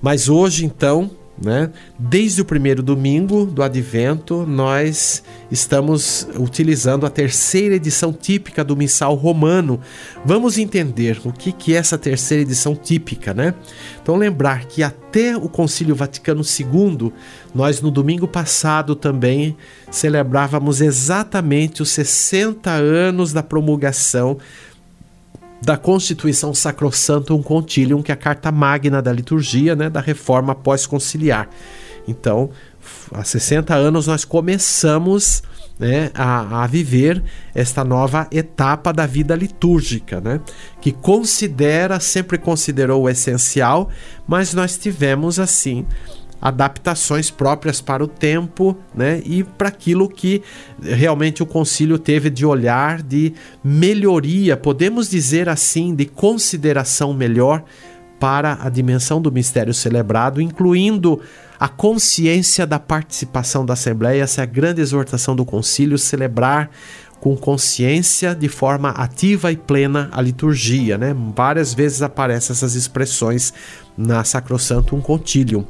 Mas 0.00 0.28
hoje 0.28 0.64
então, 0.64 1.10
né? 1.42 1.70
Desde 1.98 2.40
o 2.40 2.44
primeiro 2.44 2.82
domingo 2.82 3.44
do 3.44 3.62
Advento, 3.62 4.46
nós 4.46 5.22
estamos 5.50 6.26
utilizando 6.38 7.04
a 7.04 7.10
terceira 7.10 7.74
edição 7.74 8.12
típica 8.12 8.64
do 8.64 8.76
Missal 8.76 9.14
Romano. 9.14 9.80
Vamos 10.24 10.56
entender 10.58 11.20
o 11.24 11.32
que, 11.32 11.52
que 11.52 11.74
é 11.74 11.78
essa 11.78 11.98
terceira 11.98 12.42
edição 12.42 12.74
típica, 12.74 13.34
né? 13.34 13.54
Então, 14.02 14.16
lembrar 14.16 14.64
que 14.66 14.82
até 14.82 15.36
o 15.36 15.48
Concílio 15.48 15.94
Vaticano 15.94 16.42
II, 16.42 17.12
nós 17.54 17.80
no 17.80 17.90
domingo 17.90 18.26
passado 18.26 18.94
também 18.94 19.56
celebrávamos 19.90 20.80
exatamente 20.80 21.82
os 21.82 21.90
60 21.90 22.70
anos 22.70 23.32
da 23.32 23.42
promulgação 23.42 24.38
da 25.66 25.76
Constituição 25.76 26.54
Sacrosantum 26.54 27.42
Concilium, 27.42 28.00
que 28.00 28.12
é 28.12 28.14
a 28.14 28.16
carta 28.16 28.52
magna 28.52 29.02
da 29.02 29.12
liturgia, 29.12 29.74
né, 29.74 29.90
da 29.90 30.00
reforma 30.00 30.54
pós-conciliar. 30.54 31.48
Então, 32.06 32.50
há 33.12 33.24
60 33.24 33.74
anos 33.74 34.06
nós 34.06 34.24
começamos 34.24 35.42
né, 35.76 36.12
a, 36.14 36.62
a, 36.62 36.66
viver 36.68 37.20
esta 37.52 37.82
nova 37.82 38.28
etapa 38.30 38.92
da 38.92 39.06
vida 39.06 39.34
litúrgica, 39.34 40.20
né, 40.20 40.40
que 40.80 40.92
considera, 40.92 41.98
sempre 41.98 42.38
considerou 42.38 43.02
o 43.02 43.08
essencial, 43.08 43.90
mas 44.24 44.54
nós 44.54 44.78
tivemos 44.78 45.40
assim 45.40 45.84
adaptações 46.46 47.28
próprias 47.28 47.80
para 47.80 48.04
o 48.04 48.06
tempo, 48.06 48.76
né? 48.94 49.20
E 49.24 49.42
para 49.42 49.66
aquilo 49.66 50.08
que 50.08 50.42
realmente 50.80 51.42
o 51.42 51.46
concílio 51.46 51.98
teve 51.98 52.30
de 52.30 52.46
olhar 52.46 53.02
de 53.02 53.34
melhoria, 53.64 54.56
podemos 54.56 55.10
dizer 55.10 55.48
assim, 55.48 55.92
de 55.92 56.04
consideração 56.04 57.12
melhor 57.12 57.64
para 58.20 58.58
a 58.62 58.68
dimensão 58.68 59.20
do 59.20 59.32
mistério 59.32 59.74
celebrado, 59.74 60.40
incluindo 60.40 61.20
a 61.58 61.68
consciência 61.68 62.64
da 62.64 62.78
participação 62.78 63.66
da 63.66 63.72
Assembleia, 63.72 64.22
essa 64.22 64.42
é 64.42 64.44
a 64.44 64.46
grande 64.46 64.80
exortação 64.80 65.34
do 65.34 65.44
concílio, 65.44 65.98
celebrar 65.98 66.70
com 67.26 67.36
consciência, 67.36 68.36
de 68.36 68.48
forma 68.48 68.90
ativa 68.90 69.50
e 69.50 69.56
plena, 69.56 70.08
a 70.12 70.22
liturgia. 70.22 70.96
Né? 70.96 71.12
Várias 71.34 71.74
vezes 71.74 72.00
aparecem 72.00 72.54
essas 72.54 72.76
expressões 72.76 73.52
na 73.98 74.22
Sacrosantum 74.22 75.00
Concilium. 75.00 75.64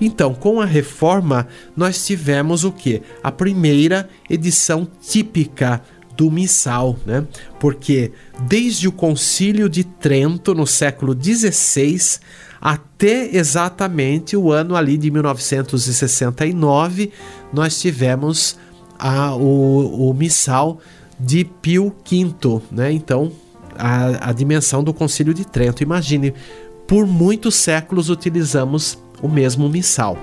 Então, 0.00 0.32
com 0.32 0.60
a 0.60 0.64
reforma, 0.64 1.48
nós 1.76 2.06
tivemos 2.06 2.62
o 2.62 2.70
que? 2.70 3.02
A 3.20 3.32
primeira 3.32 4.08
edição 4.30 4.86
típica 5.00 5.82
do 6.16 6.30
missal, 6.30 6.96
né? 7.04 7.26
Porque 7.58 8.12
desde 8.42 8.86
o 8.86 8.92
Concílio 8.92 9.68
de 9.68 9.82
Trento 9.82 10.54
no 10.54 10.68
século 10.68 11.18
XVI 11.20 12.20
até 12.60 13.36
exatamente 13.36 14.36
o 14.36 14.52
ano 14.52 14.76
ali 14.76 14.96
de 14.96 15.10
1969, 15.10 17.10
nós 17.52 17.80
tivemos 17.80 18.56
a, 19.02 19.34
o, 19.34 20.10
o 20.10 20.14
missal 20.14 20.78
de 21.18 21.44
Pio 21.44 21.92
V, 22.08 22.62
né? 22.70 22.92
Então, 22.92 23.32
a, 23.76 24.30
a 24.30 24.32
dimensão 24.32 24.84
do 24.84 24.94
Concílio 24.94 25.34
de 25.34 25.44
Trento. 25.44 25.82
Imagine, 25.82 26.32
por 26.86 27.04
muitos 27.04 27.56
séculos 27.56 28.08
utilizamos 28.08 28.96
o 29.20 29.28
mesmo 29.28 29.68
missal. 29.68 30.16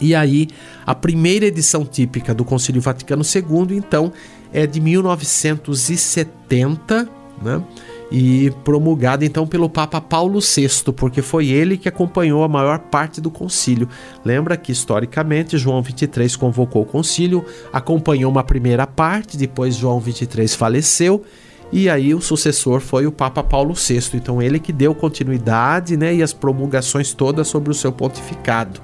E 0.00 0.14
aí, 0.14 0.48
a 0.86 0.94
primeira 0.94 1.44
edição 1.46 1.84
típica 1.84 2.32
do 2.34 2.44
Concílio 2.44 2.80
Vaticano 2.80 3.22
II, 3.22 3.76
então, 3.76 4.10
é 4.52 4.66
de 4.66 4.80
1970, 4.80 7.08
né? 7.42 7.62
E 8.10 8.52
promulgada 8.62 9.24
então 9.24 9.46
pelo 9.46 9.68
Papa 9.68 10.00
Paulo 10.00 10.38
VI, 10.40 10.92
porque 10.94 11.22
foi 11.22 11.48
ele 11.48 11.76
que 11.76 11.88
acompanhou 11.88 12.44
a 12.44 12.48
maior 12.48 12.78
parte 12.78 13.20
do 13.20 13.30
concílio. 13.30 13.88
Lembra 14.24 14.56
que 14.56 14.70
historicamente 14.70 15.58
João 15.58 15.82
23 15.82 16.36
convocou 16.36 16.82
o 16.82 16.86
concílio, 16.86 17.44
acompanhou 17.72 18.30
uma 18.30 18.44
primeira 18.44 18.86
parte, 18.86 19.36
depois 19.36 19.74
João 19.74 19.98
23 19.98 20.54
faleceu 20.54 21.24
e 21.72 21.90
aí 21.90 22.14
o 22.14 22.20
sucessor 22.20 22.80
foi 22.80 23.04
o 23.04 23.10
Papa 23.10 23.42
Paulo 23.42 23.74
VI. 23.74 23.98
Então 24.14 24.40
ele 24.40 24.60
que 24.60 24.72
deu 24.72 24.94
continuidade, 24.94 25.96
né, 25.96 26.14
e 26.14 26.22
as 26.22 26.32
promulgações 26.32 27.12
todas 27.12 27.48
sobre 27.48 27.72
o 27.72 27.74
seu 27.74 27.90
pontificado. 27.90 28.80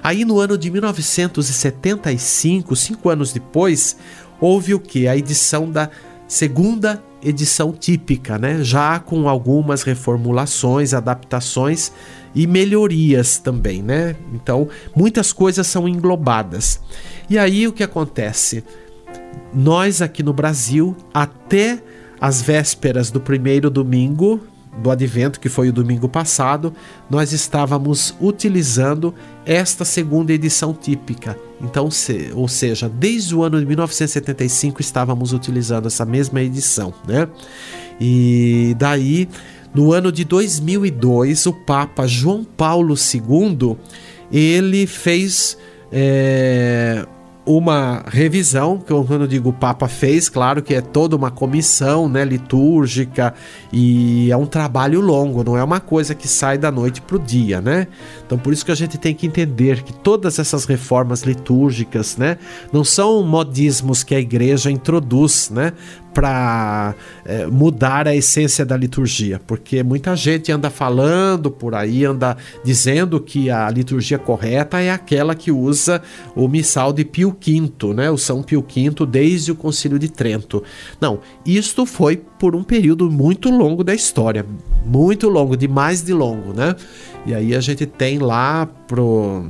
Aí 0.00 0.24
no 0.24 0.38
ano 0.38 0.56
de 0.56 0.70
1975, 0.70 2.76
cinco 2.76 3.10
anos 3.10 3.32
depois, 3.32 3.96
houve 4.40 4.74
o 4.74 4.80
que? 4.80 5.08
A 5.08 5.16
edição 5.16 5.68
da 5.68 5.90
segunda 6.28 7.02
edição 7.22 7.72
típica, 7.72 8.38
né? 8.38 8.62
Já 8.62 8.98
com 8.98 9.28
algumas 9.28 9.82
reformulações, 9.82 10.94
adaptações 10.94 11.92
e 12.34 12.46
melhorias 12.46 13.38
também, 13.38 13.82
né? 13.82 14.16
Então, 14.32 14.68
muitas 14.94 15.32
coisas 15.32 15.66
são 15.66 15.88
englobadas. 15.88 16.80
E 17.28 17.38
aí 17.38 17.66
o 17.66 17.72
que 17.72 17.82
acontece? 17.82 18.64
Nós 19.52 20.00
aqui 20.00 20.22
no 20.22 20.32
Brasil, 20.32 20.96
até 21.12 21.82
as 22.20 22.42
vésperas 22.42 23.10
do 23.10 23.20
primeiro 23.20 23.70
domingo 23.70 24.40
do 24.80 24.90
advento, 24.90 25.38
que 25.38 25.48
foi 25.48 25.68
o 25.68 25.72
domingo 25.72 26.08
passado, 26.08 26.72
nós 27.08 27.32
estávamos 27.32 28.14
utilizando 28.20 29.14
esta 29.44 29.84
segunda 29.84 30.32
edição 30.32 30.72
típica. 30.72 31.36
Então, 31.60 31.90
se, 31.90 32.30
ou 32.34 32.48
seja, 32.48 32.88
desde 32.88 33.34
o 33.34 33.42
ano 33.42 33.60
de 33.60 33.66
1975 33.66 34.80
estávamos 34.80 35.32
utilizando 35.32 35.86
essa 35.86 36.04
mesma 36.04 36.40
edição, 36.40 36.94
né? 37.06 37.28
E 38.00 38.74
daí, 38.78 39.28
no 39.74 39.92
ano 39.92 40.10
de 40.10 40.24
2002, 40.24 41.46
o 41.46 41.52
Papa 41.52 42.06
João 42.06 42.42
Paulo 42.44 42.94
II 42.94 43.76
ele 44.32 44.86
fez 44.86 45.58
é, 45.92 47.04
uma 47.44 48.04
revisão, 48.06 48.78
que 48.78 48.92
quando 48.92 49.22
eu 49.22 49.26
digo 49.26 49.48
o 49.48 49.52
Papa 49.52 49.88
fez, 49.88 50.28
claro 50.28 50.62
que 50.62 50.74
é 50.74 50.80
toda 50.80 51.16
uma 51.16 51.30
comissão 51.30 52.08
né, 52.08 52.24
litúrgica 52.24 53.34
e 53.72 54.30
é 54.30 54.36
um 54.36 54.46
trabalho 54.46 55.00
longo, 55.00 55.42
não 55.42 55.56
é 55.56 55.64
uma 55.64 55.80
coisa 55.80 56.14
que 56.14 56.28
sai 56.28 56.58
da 56.58 56.70
noite 56.70 57.00
para 57.00 57.16
o 57.16 57.18
dia, 57.18 57.60
né? 57.60 57.86
Então 58.26 58.38
por 58.38 58.52
isso 58.52 58.64
que 58.64 58.70
a 58.70 58.74
gente 58.74 58.98
tem 58.98 59.14
que 59.14 59.26
entender 59.26 59.82
que 59.82 59.92
todas 59.92 60.38
essas 60.38 60.64
reformas 60.64 61.22
litúrgicas, 61.22 62.16
né, 62.16 62.36
não 62.72 62.84
são 62.84 63.22
modismos 63.22 64.04
que 64.04 64.14
a 64.14 64.20
igreja 64.20 64.70
introduz, 64.70 65.50
né, 65.50 65.72
para 66.12 66.94
é, 67.24 67.46
mudar 67.46 68.08
a 68.08 68.14
essência 68.14 68.64
da 68.64 68.76
liturgia, 68.76 69.40
porque 69.46 69.82
muita 69.82 70.16
gente 70.16 70.50
anda 70.50 70.70
falando 70.70 71.50
por 71.50 71.74
aí, 71.74 72.04
anda 72.04 72.36
dizendo 72.64 73.20
que 73.20 73.50
a 73.50 73.70
liturgia 73.70 74.18
correta 74.18 74.80
é 74.80 74.90
aquela 74.90 75.34
que 75.34 75.50
usa 75.52 76.02
o 76.34 76.48
missal 76.48 76.92
de 76.92 77.04
Pio 77.04 77.36
V, 77.40 77.94
né, 77.94 78.10
o 78.10 78.18
São 78.18 78.42
Pio 78.42 78.60
V, 78.62 79.06
desde 79.06 79.52
o 79.52 79.54
Concílio 79.54 79.98
de 79.98 80.08
Trento. 80.08 80.62
Não, 81.00 81.20
isto 81.44 81.86
foi 81.86 82.16
por 82.16 82.56
um 82.56 82.62
período 82.62 83.10
muito 83.10 83.50
longo 83.50 83.84
da 83.84 83.94
história, 83.94 84.44
muito 84.84 85.28
longo, 85.28 85.56
demais 85.56 86.02
de 86.02 86.12
longo, 86.12 86.52
né? 86.52 86.74
E 87.26 87.34
aí 87.34 87.54
a 87.54 87.60
gente 87.60 87.86
tem 87.86 88.18
lá 88.18 88.66
pro 88.86 89.48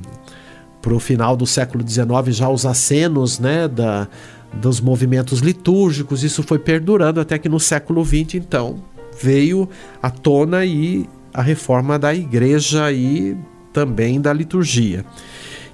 pro 0.81 0.99
final 0.99 1.37
do 1.37 1.47
século 1.47 1.87
XIX 1.87 2.35
já 2.35 2.49
os 2.49 2.65
acenos, 2.65 3.39
né, 3.39 3.69
da 3.69 4.09
dos 4.53 4.81
movimentos 4.81 5.41
litúrgicos, 5.41 6.25
isso 6.25 6.43
foi 6.43 6.59
perdurando 6.59 7.21
até 7.21 7.39
que 7.39 7.49
no 7.49 7.61
século 7.61 8.05
XX, 8.05 8.35
então, 8.35 8.83
veio 9.21 9.69
à 10.03 10.11
tona 10.11 10.65
e 10.65 11.09
a 11.33 11.43
reforma 11.43 11.99
da 11.99 12.15
igreja 12.15 12.91
e 12.93 13.37
também 13.73 14.21
da 14.21 14.33
liturgia. 14.33 15.05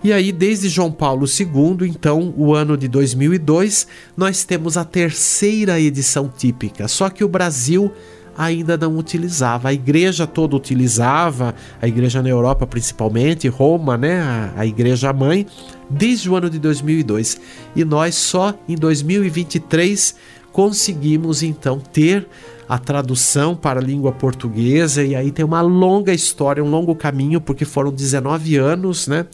E 0.04 0.12
aí, 0.12 0.30
desde 0.30 0.68
João 0.68 0.92
Paulo 0.92 1.26
II, 1.26 1.88
então, 1.88 2.32
o 2.36 2.54
ano 2.54 2.76
de 2.76 2.86
2002, 2.86 3.86
nós 4.16 4.44
temos 4.44 4.76
a 4.76 4.84
terceira 4.84 5.80
edição 5.80 6.28
típica. 6.28 6.86
Só 6.86 7.08
que 7.08 7.24
o 7.24 7.28
Brasil 7.28 7.90
ainda 8.36 8.76
não 8.76 8.96
utilizava. 8.96 9.68
A 9.68 9.72
igreja 9.72 10.26
toda 10.26 10.56
utilizava, 10.56 11.54
a 11.80 11.88
igreja 11.88 12.22
na 12.22 12.28
Europa 12.28 12.66
principalmente, 12.66 13.48
Roma, 13.48 13.96
né, 13.96 14.20
a, 14.20 14.52
a 14.56 14.66
igreja 14.66 15.12
mãe, 15.12 15.46
desde 15.88 16.28
o 16.28 16.36
ano 16.36 16.50
de 16.50 16.58
2002. 16.58 17.40
E 17.74 17.84
nós 17.84 18.14
só 18.14 18.54
em 18.68 18.74
2023 18.74 20.16
conseguimos 20.52 21.42
então 21.42 21.78
ter 21.78 22.26
a 22.68 22.78
tradução 22.78 23.54
para 23.54 23.80
a 23.80 23.82
língua 23.82 24.10
portuguesa 24.10 25.04
e 25.04 25.14
aí 25.14 25.30
tem 25.30 25.44
uma 25.44 25.60
longa 25.60 26.12
história, 26.12 26.62
um 26.62 26.70
longo 26.70 26.94
caminho, 26.94 27.40
porque 27.40 27.64
foram 27.64 27.92
19 27.92 28.56
anos, 28.56 29.06
né? 29.06 29.26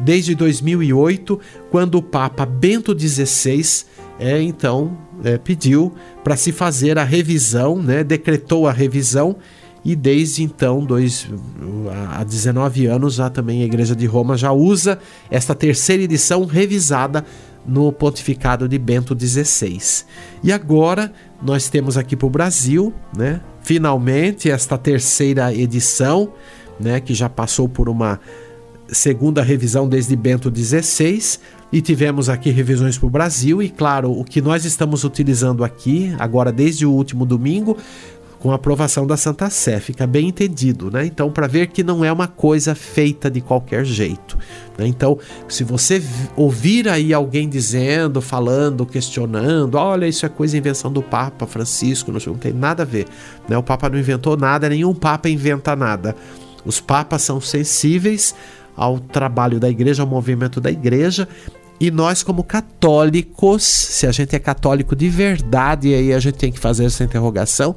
Desde 0.00 0.34
2008, 0.34 1.38
quando 1.70 1.96
o 1.96 2.02
Papa 2.02 2.46
Bento 2.46 2.98
XVI 2.98 3.84
é 4.18 4.40
então 4.40 4.96
é, 5.22 5.36
pediu 5.36 5.92
para 6.28 6.36
se 6.36 6.52
fazer 6.52 6.98
a 6.98 7.04
revisão, 7.04 7.82
né, 7.82 8.04
decretou 8.04 8.68
a 8.68 8.70
revisão 8.70 9.36
e 9.82 9.96
desde 9.96 10.42
então, 10.42 10.84
dois, 10.84 11.26
há 12.10 12.22
19 12.22 12.84
anos, 12.84 13.14
já 13.14 13.30
também 13.30 13.62
a 13.62 13.64
Igreja 13.64 13.96
de 13.96 14.04
Roma 14.04 14.36
já 14.36 14.52
usa 14.52 14.98
esta 15.30 15.54
terceira 15.54 16.02
edição 16.02 16.44
revisada 16.44 17.24
no 17.66 17.90
pontificado 17.90 18.68
de 18.68 18.78
Bento 18.78 19.16
XVI. 19.18 20.04
E 20.44 20.52
agora 20.52 21.10
nós 21.42 21.70
temos 21.70 21.96
aqui 21.96 22.14
para 22.14 22.26
o 22.26 22.30
Brasil, 22.30 22.92
né, 23.16 23.40
finalmente 23.62 24.50
esta 24.50 24.76
terceira 24.76 25.54
edição, 25.54 26.34
né, 26.78 27.00
que 27.00 27.14
já 27.14 27.30
passou 27.30 27.66
por 27.66 27.88
uma 27.88 28.20
segunda 28.88 29.42
revisão 29.42 29.88
desde 29.88 30.14
Bento 30.14 30.52
XVI, 30.54 31.38
e 31.72 31.80
tivemos 31.80 32.28
aqui 32.28 32.50
revisões 32.50 32.96
para 32.96 33.06
o 33.06 33.10
Brasil, 33.10 33.62
e 33.62 33.68
claro, 33.68 34.10
o 34.10 34.24
que 34.24 34.40
nós 34.40 34.64
estamos 34.64 35.04
utilizando 35.04 35.62
aqui, 35.62 36.14
agora 36.18 36.50
desde 36.50 36.86
o 36.86 36.90
último 36.90 37.26
domingo, 37.26 37.76
com 38.38 38.52
a 38.52 38.54
aprovação 38.54 39.06
da 39.06 39.16
Santa 39.16 39.50
Sé, 39.50 39.80
fica 39.80 40.06
bem 40.06 40.28
entendido, 40.28 40.90
né? 40.90 41.04
Então, 41.04 41.30
para 41.30 41.46
ver 41.46 41.66
que 41.68 41.82
não 41.82 42.04
é 42.04 42.12
uma 42.12 42.28
coisa 42.28 42.74
feita 42.74 43.30
de 43.30 43.40
qualquer 43.40 43.84
jeito. 43.84 44.38
Né? 44.76 44.86
Então, 44.86 45.18
se 45.48 45.64
você 45.64 46.02
ouvir 46.36 46.88
aí 46.88 47.12
alguém 47.12 47.48
dizendo, 47.48 48.20
falando, 48.20 48.86
questionando, 48.86 49.74
olha, 49.74 50.06
isso 50.06 50.24
é 50.24 50.28
coisa 50.28 50.56
invenção 50.56 50.92
do 50.92 51.02
Papa 51.02 51.46
Francisco, 51.46 52.12
não, 52.12 52.34
tem 52.36 52.52
nada 52.52 52.84
a 52.84 52.86
ver. 52.86 53.06
Né? 53.48 53.58
O 53.58 53.62
Papa 53.62 53.88
não 53.88 53.98
inventou 53.98 54.36
nada, 54.36 54.68
nenhum 54.68 54.94
Papa 54.94 55.28
inventa 55.28 55.74
nada. 55.74 56.14
Os 56.64 56.80
papas 56.80 57.22
são 57.22 57.40
sensíveis 57.40 58.34
ao 58.76 59.00
trabalho 59.00 59.58
da 59.58 59.68
igreja, 59.68 60.04
ao 60.04 60.08
movimento 60.08 60.60
da 60.60 60.70
igreja, 60.70 61.26
e 61.80 61.90
nós, 61.90 62.22
como 62.22 62.42
católicos, 62.42 63.62
se 63.62 64.06
a 64.06 64.12
gente 64.12 64.34
é 64.34 64.38
católico 64.38 64.96
de 64.96 65.08
verdade, 65.08 65.88
e 65.88 65.94
aí 65.94 66.12
a 66.12 66.18
gente 66.18 66.36
tem 66.36 66.50
que 66.50 66.58
fazer 66.58 66.84
essa 66.84 67.04
interrogação, 67.04 67.76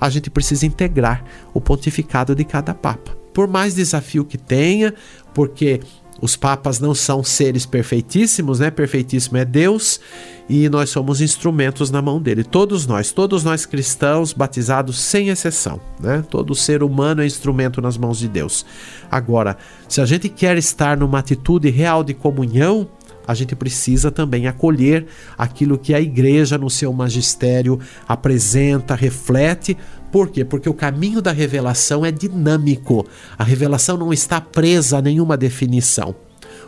a 0.00 0.08
gente 0.08 0.30
precisa 0.30 0.64
integrar 0.64 1.24
o 1.52 1.60
pontificado 1.60 2.34
de 2.34 2.44
cada 2.44 2.72
papa. 2.72 3.16
Por 3.34 3.48
mais 3.48 3.74
desafio 3.74 4.24
que 4.24 4.38
tenha, 4.38 4.94
porque 5.34 5.80
os 6.20 6.36
papas 6.36 6.78
não 6.78 6.94
são 6.94 7.24
seres 7.24 7.64
perfeitíssimos, 7.64 8.60
né? 8.60 8.70
Perfeitíssimo 8.70 9.38
é 9.38 9.44
Deus 9.44 10.00
e 10.48 10.68
nós 10.68 10.90
somos 10.90 11.20
instrumentos 11.20 11.90
na 11.90 12.02
mão 12.02 12.20
dele. 12.20 12.44
Todos 12.44 12.86
nós, 12.86 13.10
todos 13.10 13.42
nós 13.42 13.64
cristãos, 13.64 14.32
batizados 14.32 14.98
sem 14.98 15.28
exceção, 15.28 15.80
né? 15.98 16.22
Todo 16.28 16.54
ser 16.54 16.82
humano 16.82 17.22
é 17.22 17.26
instrumento 17.26 17.80
nas 17.80 17.96
mãos 17.96 18.18
de 18.18 18.28
Deus. 18.28 18.66
Agora, 19.10 19.56
se 19.88 20.00
a 20.00 20.04
gente 20.04 20.28
quer 20.28 20.58
estar 20.58 20.96
numa 20.96 21.18
atitude 21.20 21.70
real 21.70 22.04
de 22.04 22.12
comunhão, 22.12 22.86
a 23.26 23.34
gente 23.34 23.54
precisa 23.54 24.10
também 24.10 24.46
acolher 24.46 25.06
aquilo 25.36 25.78
que 25.78 25.94
a 25.94 26.00
igreja, 26.00 26.58
no 26.58 26.68
seu 26.68 26.92
magistério, 26.92 27.78
apresenta, 28.08 28.94
reflete. 28.94 29.76
Por 30.10 30.30
quê? 30.30 30.44
Porque 30.44 30.68
o 30.68 30.74
caminho 30.74 31.22
da 31.22 31.32
revelação 31.32 32.04
é 32.04 32.10
dinâmico. 32.10 33.06
A 33.38 33.44
revelação 33.44 33.96
não 33.96 34.12
está 34.12 34.40
presa 34.40 34.98
a 34.98 35.02
nenhuma 35.02 35.36
definição. 35.36 36.14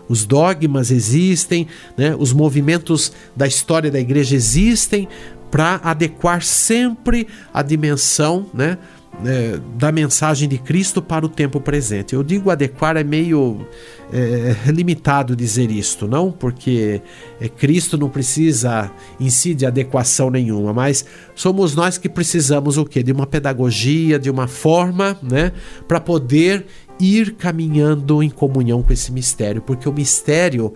Os 0.09 0.25
dogmas 0.25 0.91
existem, 0.91 1.67
né? 1.97 2.15
os 2.19 2.33
movimentos 2.33 3.13
da 3.35 3.47
história 3.47 3.91
da 3.91 3.99
igreja 3.99 4.37
existem 4.37 5.09
para 5.51 5.81
adequar 5.85 6.43
sempre 6.43 7.29
a 7.53 7.63
dimensão 7.63 8.47
né? 8.55 8.79
É, 9.25 9.61
da 9.77 9.93
mensagem 9.93 10.49
de 10.49 10.59
Cristo 10.59 11.03
para 11.03 11.25
o 11.25 11.29
tempo 11.29 11.61
presente. 11.61 12.15
Eu 12.15 12.23
digo 12.23 12.51
adequar 12.51 12.97
é 12.97 13.05
meio 13.05 13.67
é, 14.13 14.57
limitado 14.73 15.37
dizer 15.37 15.71
isto, 15.71 16.09
não? 16.09 16.33
Porque 16.33 17.01
é, 17.41 17.49
Cristo 17.49 17.97
não 17.97 18.09
precisa 18.09 18.91
em 19.21 19.31
si 19.31 19.55
de 19.55 19.67
adequação 19.67 20.31
nenhuma, 20.31 20.73
mas 20.73 21.05
somos 21.35 21.75
nós 21.75 21.99
que 21.99 22.09
precisamos 22.09 22.79
o 22.79 22.85
quê? 22.85 23.03
De 23.03 23.13
uma 23.13 23.27
pedagogia, 23.27 24.19
de 24.19 24.31
uma 24.31 24.49
forma, 24.49 25.17
né? 25.23 25.53
Para 25.87 26.01
poder 26.01 26.67
ir 26.99 27.35
caminhando 27.35 28.23
em 28.23 28.31
comunhão 28.31 28.83
com 28.83 28.93
esse 28.93 29.13
mistério, 29.13 29.61
porque 29.61 29.89
o 29.89 29.93
mistério 29.93 30.73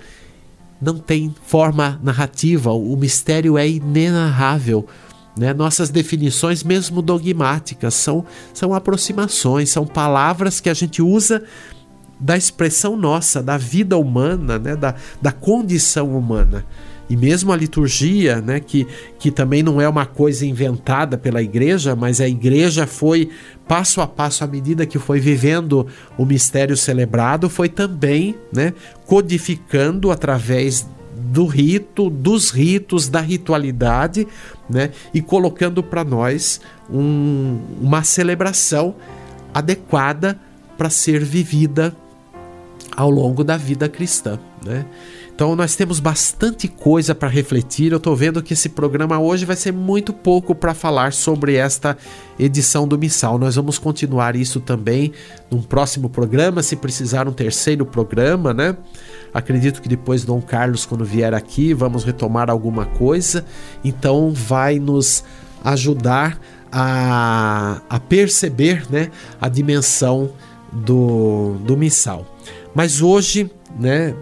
não 0.81 0.99
tem 0.99 1.35
forma 1.47 1.99
narrativa, 2.03 2.73
o 2.73 2.97
mistério 2.97 3.57
é 3.57 3.69
inenarrável. 3.69 4.87
Né? 5.37 5.53
Nossas 5.53 5.91
definições, 5.91 6.63
mesmo 6.63 7.03
dogmáticas, 7.03 7.95
são, 7.95 8.25
são 8.55 8.73
aproximações, 8.73 9.71
são 9.71 9.87
palavras 9.87 10.61
que 10.61 10.71
a 10.71 10.75
gente 10.75 11.03
usa 11.03 11.43
da 12.19 12.37
expressão 12.37 12.97
nossa, 12.97 13.43
da 13.43 13.59
vida 13.59 13.99
humana, 13.99 14.59
né? 14.59 14.75
da, 14.75 14.95
da 15.21 15.33
condição 15.33 16.17
humana. 16.17 16.65
E 17.09 17.17
mesmo 17.17 17.53
a 17.53 17.57
liturgia, 17.57 18.41
né, 18.41 18.59
que, 18.59 18.87
que 19.19 19.31
também 19.31 19.63
não 19.63 19.81
é 19.81 19.89
uma 19.89 20.05
coisa 20.05 20.45
inventada 20.45 21.17
pela 21.17 21.41
igreja, 21.41 21.95
mas 21.95 22.21
a 22.21 22.29
igreja 22.29 22.87
foi 22.87 23.31
passo 23.69 24.01
a 24.01 24.07
passo, 24.07 24.43
à 24.43 24.47
medida 24.47 24.85
que 24.85 24.99
foi 24.99 25.21
vivendo 25.21 25.87
o 26.19 26.25
mistério 26.25 26.77
celebrado, 26.77 27.49
foi 27.49 27.69
também 27.69 28.35
né, 28.53 28.73
codificando 29.07 30.11
através 30.11 30.89
do 31.17 31.47
rito, 31.47 32.11
dos 32.11 32.51
ritos, 32.51 33.09
da 33.09 33.21
ritualidade, 33.21 34.27
né, 34.69 34.91
e 35.15 35.21
colocando 35.21 35.83
para 35.83 36.05
nós 36.05 36.61
um, 36.91 37.59
uma 37.81 38.03
celebração 38.03 38.95
adequada 39.55 40.39
para 40.77 40.91
ser 40.91 41.25
vivida 41.25 41.97
ao 42.95 43.11
longo 43.11 43.43
da 43.43 43.57
vida 43.57 43.89
cristã. 43.89 44.39
Né? 44.65 44.85
Então 45.37 45.55
nós 45.55 45.77
temos 45.77 46.01
bastante 46.01 46.67
coisa 46.67 47.15
para 47.15 47.29
refletir. 47.29 47.93
Eu 47.93 47.99
estou 47.99 48.17
vendo 48.17 48.43
que 48.43 48.55
esse 48.55 48.71
programa 48.71 49.19
hoje 49.19 49.45
vai 49.45 49.55
ser 49.55 49.71
muito 49.71 50.11
pouco 50.11 50.55
para 50.55 50.73
falar 50.73 51.13
sobre 51.13 51.57
esta 51.57 51.95
edição 52.39 52.89
do 52.89 52.99
Missal. 52.99 53.39
Nós 53.39 53.55
vamos 53.55 53.79
continuar 53.79 54.35
isso 54.35 54.61
também 54.61 55.13
num 55.51 55.61
próximo 55.61 56.09
programa, 56.09 56.63
se 56.63 56.75
precisar 56.75 57.29
um 57.29 57.33
terceiro 57.33 57.85
programa, 57.85 58.55
né? 58.55 58.79
Acredito 59.37 59.83
que 59.83 59.89
depois 59.89 60.25
Dom 60.25 60.41
Carlos, 60.41 60.87
quando 60.87 61.05
vier 61.05 61.35
aqui, 61.35 61.75
vamos 61.75 62.05
retomar 62.05 62.49
alguma 62.49 62.87
coisa. 62.87 63.45
Então 63.85 64.33
vai 64.33 64.79
nos 64.79 65.23
ajudar 65.63 66.41
a, 66.73 67.83
a 67.87 68.01
perceber 68.01 68.87
né, 68.89 69.11
a 69.39 69.47
dimensão 69.51 70.31
do, 70.73 71.57
do 71.67 71.77
missal. 71.77 72.25
Mas 72.75 73.03
hoje, 73.03 73.51
né, 73.79 74.15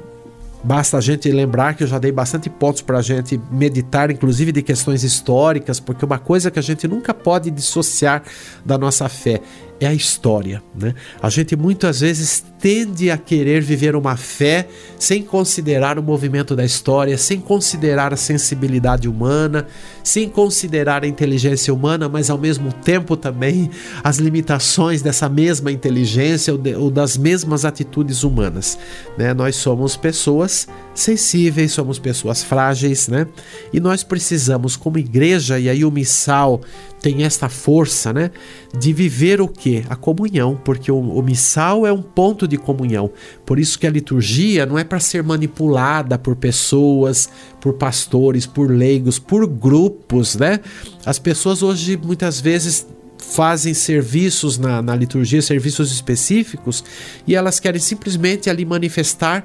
Basta 0.64 0.96
a 0.96 1.00
gente 1.02 1.30
lembrar 1.30 1.74
que 1.74 1.82
eu 1.82 1.86
já 1.86 1.98
dei 1.98 2.10
bastante 2.10 2.48
pontos 2.48 2.80
para 2.80 2.96
a 2.96 3.02
gente 3.02 3.38
meditar, 3.50 4.10
inclusive 4.10 4.50
de 4.50 4.62
questões 4.62 5.04
históricas, 5.04 5.78
porque 5.78 6.06
uma 6.06 6.18
coisa 6.18 6.50
que 6.50 6.58
a 6.58 6.62
gente 6.62 6.88
nunca 6.88 7.12
pode 7.12 7.50
dissociar 7.50 8.22
da 8.64 8.78
nossa 8.78 9.06
fé 9.06 9.42
é 9.80 9.86
a 9.86 9.94
história. 9.94 10.62
Né? 10.74 10.94
A 11.20 11.28
gente 11.28 11.56
muitas 11.56 12.00
vezes 12.00 12.44
tende 12.58 13.10
a 13.10 13.18
querer 13.18 13.60
viver 13.60 13.94
uma 13.94 14.16
fé 14.16 14.66
sem 14.98 15.22
considerar 15.22 15.98
o 15.98 16.02
movimento 16.02 16.56
da 16.56 16.64
história, 16.64 17.18
sem 17.18 17.38
considerar 17.38 18.12
a 18.14 18.16
sensibilidade 18.16 19.08
humana, 19.08 19.66
sem 20.02 20.28
considerar 20.28 21.04
a 21.04 21.06
inteligência 21.06 21.74
humana, 21.74 22.08
mas 22.08 22.30
ao 22.30 22.38
mesmo 22.38 22.72
tempo 22.72 23.16
também 23.16 23.70
as 24.02 24.18
limitações 24.18 25.02
dessa 25.02 25.28
mesma 25.28 25.70
inteligência 25.70 26.52
ou, 26.54 26.58
de, 26.58 26.74
ou 26.74 26.90
das 26.90 27.16
mesmas 27.16 27.64
atitudes 27.64 28.22
humanas. 28.22 28.78
Né? 29.18 29.34
Nós 29.34 29.56
somos 29.56 29.96
pessoas 29.96 30.66
sensíveis, 30.94 31.72
somos 31.72 31.98
pessoas 31.98 32.42
frágeis, 32.42 33.08
né? 33.08 33.26
E 33.72 33.80
nós 33.80 34.04
precisamos, 34.04 34.76
como 34.76 34.96
igreja, 34.96 35.58
e 35.58 35.68
aí 35.68 35.84
o 35.84 35.90
missal 35.90 36.60
tem 37.00 37.24
esta 37.24 37.48
força, 37.48 38.12
né? 38.12 38.30
De 38.78 38.92
viver 38.92 39.40
o 39.40 39.48
que? 39.48 39.84
A 39.88 39.96
comunhão, 39.96 40.60
porque 40.64 40.90
o, 40.90 40.98
o 40.98 41.22
missal 41.22 41.86
é 41.86 41.92
um 41.92 42.02
ponto 42.02 42.46
de 42.48 42.56
comunhão. 42.56 43.10
Por 43.46 43.58
isso 43.58 43.78
que 43.78 43.86
a 43.86 43.90
liturgia 43.90 44.66
não 44.66 44.78
é 44.78 44.84
para 44.84 44.98
ser 44.98 45.22
manipulada 45.22 46.18
por 46.18 46.34
pessoas, 46.34 47.28
por 47.60 47.74
pastores, 47.74 48.46
por 48.46 48.70
leigos, 48.70 49.18
por 49.18 49.46
grupos, 49.46 50.36
né? 50.36 50.60
As 51.06 51.18
pessoas 51.18 51.62
hoje 51.62 51.96
muitas 51.96 52.40
vezes 52.40 52.86
fazem 53.18 53.74
serviços 53.74 54.58
na, 54.58 54.82
na 54.82 54.94
liturgia, 54.94 55.40
serviços 55.40 55.90
específicos, 55.90 56.84
e 57.26 57.34
elas 57.34 57.58
querem 57.58 57.80
simplesmente 57.80 58.50
ali 58.50 58.64
manifestar 58.64 59.44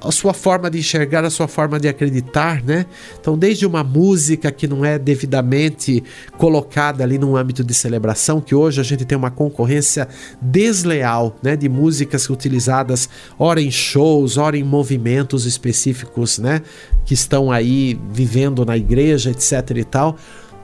a 0.00 0.12
sua 0.12 0.34
forma 0.34 0.70
de 0.70 0.78
enxergar, 0.78 1.24
a 1.24 1.30
sua 1.30 1.48
forma 1.48 1.80
de 1.80 1.88
acreditar, 1.88 2.62
né? 2.62 2.86
Então, 3.18 3.36
desde 3.36 3.66
uma 3.66 3.82
música 3.82 4.50
que 4.52 4.66
não 4.66 4.84
é 4.84 4.98
devidamente 4.98 6.02
colocada 6.36 7.02
ali 7.02 7.18
no 7.18 7.36
âmbito 7.36 7.64
de 7.64 7.72
celebração, 7.72 8.40
que 8.40 8.54
hoje 8.54 8.80
a 8.80 8.84
gente 8.84 9.04
tem 9.04 9.16
uma 9.16 9.30
concorrência 9.30 10.08
desleal, 10.40 11.36
né, 11.42 11.56
de 11.56 11.68
músicas 11.68 12.28
utilizadas 12.28 13.08
ora 13.38 13.60
em 13.60 13.70
shows, 13.70 14.36
ora 14.36 14.56
em 14.56 14.64
movimentos 14.64 15.46
específicos, 15.46 16.38
né, 16.38 16.62
que 17.04 17.14
estão 17.14 17.50
aí 17.50 17.98
vivendo 18.10 18.64
na 18.64 18.76
igreja, 18.76 19.30
etc 19.30 19.76
e 19.76 19.84
tal 19.84 20.16